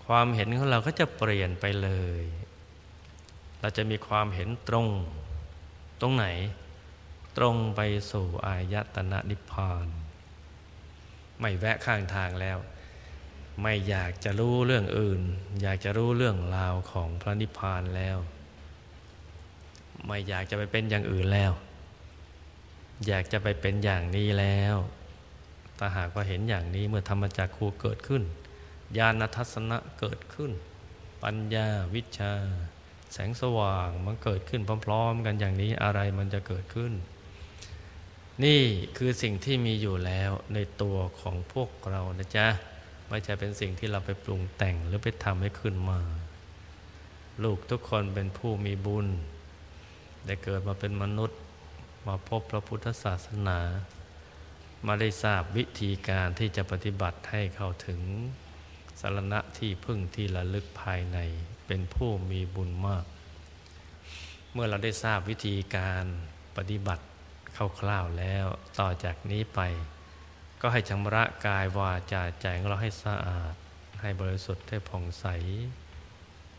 [0.05, 1.91] ความเห็นของเราก็จะเปลี่ยนไปเล
[2.21, 2.23] ย
[3.61, 4.87] เราจะมีความเห็นตรง
[6.01, 6.27] ตรงไหน
[7.37, 7.81] ตรงไป
[8.11, 9.87] สู่อายตนะนิพพาน
[11.41, 12.59] ไม่แวะข้างทางแล้ว
[13.63, 15.21] ไม่อยากจะรู้เรื่องอื่น
[15.63, 18.19] อยากจะรู้เรื่องราวของพระนิพพานแล้ว
[20.07, 21.53] ไม่อยากจะไปเป็นอย่างอื่นแล้ว
[23.07, 24.77] อยากจะไปเป็นอย่างนี้แล้ว
[25.79, 28.23] ถ้าหากว่าเห็นอย่างนี้เมื่อธรรมจักครูเกิดขึ้น
[28.99, 30.53] ญาณทัศนะเกิดขึ้น
[31.23, 32.33] ปัญญาวิชา
[33.13, 36.93] แสงสว่างมันเกิดขึ้นพร้อม ๆ กันอย่างนี้อะไรมันจะเกิดขึ้น
[38.45, 38.63] นี่
[38.97, 42.49] คือสิ่งที่มีอยู่แล้วในตัวของพวกเรานะจ๊ะ
[43.09, 46.01] ไม่ใช่เป็นสิ่งที่เราไปปรุงแต่งหรือไปทำให้ขึ้นมา
[47.45, 49.07] ลูกทุกคนเป็นผู้มีบุญ
[50.27, 51.39] ได้เกิดมาเป็นมนุษย์
[52.07, 53.59] มาพบพระพุทธศาสนา
[54.87, 58.01] มาได้ทราบวิธีการที่จะปฏิบัติให้เข้าถึง
[59.01, 61.19] สารณะที่พึ่งที่ระลึกภายใน
[61.67, 63.05] เป็นผู้มีบุญมาก
[64.53, 66.05] เมื่อเราได้ทราบวิธีการ
[66.57, 67.05] ปฏิบัติ
[67.57, 68.47] คร่าวๆแล้ว
[68.79, 69.61] ต่อจากนี้ไป
[70.61, 73.55] ก็ให้ชำระกายวาจาใจของเราให้สะอาด
[74.01, 75.27] ให้บริสุทธิ์ให้ผ่องใส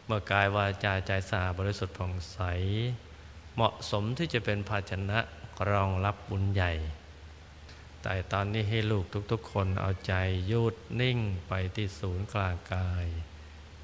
[0.06, 2.40] เมื่อกายวาจาใจสะอาดบริสุทธิ์ผ่องใส
[3.56, 5.20] เหมาะสมที่จะเป็นภาชนะ
[5.70, 6.74] รองรับบุญใหญ่
[8.02, 10.14] แต่ตอนนี้ให้ลูกทุกๆ คนเอาใจ
[10.52, 13.06] ยุดนิ่งไปที่ศูนย์กลางกาย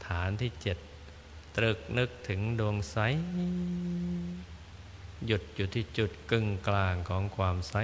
[0.06, 0.78] ฐานที่เจ็ด
[1.56, 2.98] ตรึกนึกถึงดวงใส
[5.26, 7.76] หยุดอยู่ที่จุดกึ่งกลางของความใส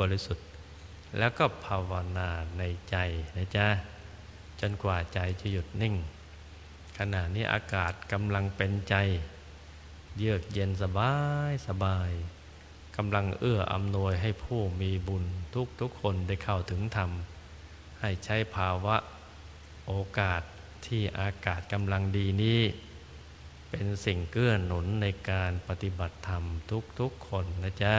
[0.00, 0.46] บริสุทธิ์
[1.18, 2.96] แล้วก็ภาวนาในใจ
[3.36, 3.66] นะจ๊ะ
[4.60, 5.94] จนกว่าใจจะหยุดนิ่ง
[6.98, 8.94] ขณะนี้อากาศกำลังเป็นใจ
[10.18, 11.14] เยือกเย็นสบา
[11.50, 12.10] ยสบาย
[12.96, 17.10] กำลังเอื้ออำนวยให้ผู้มีบุญทุกทุกคนได้เข้าถึงธรรม
[18.00, 18.96] ให้ใช้ภาวะ
[19.86, 20.42] โอกาส
[20.86, 22.60] ที่อากาศกำลังดีนี้
[23.76, 26.44] เป็นสิ่งเกื้อหนุนในการปฏิบัติธรรม
[27.00, 27.94] ทุกๆคนนะจ๊ะ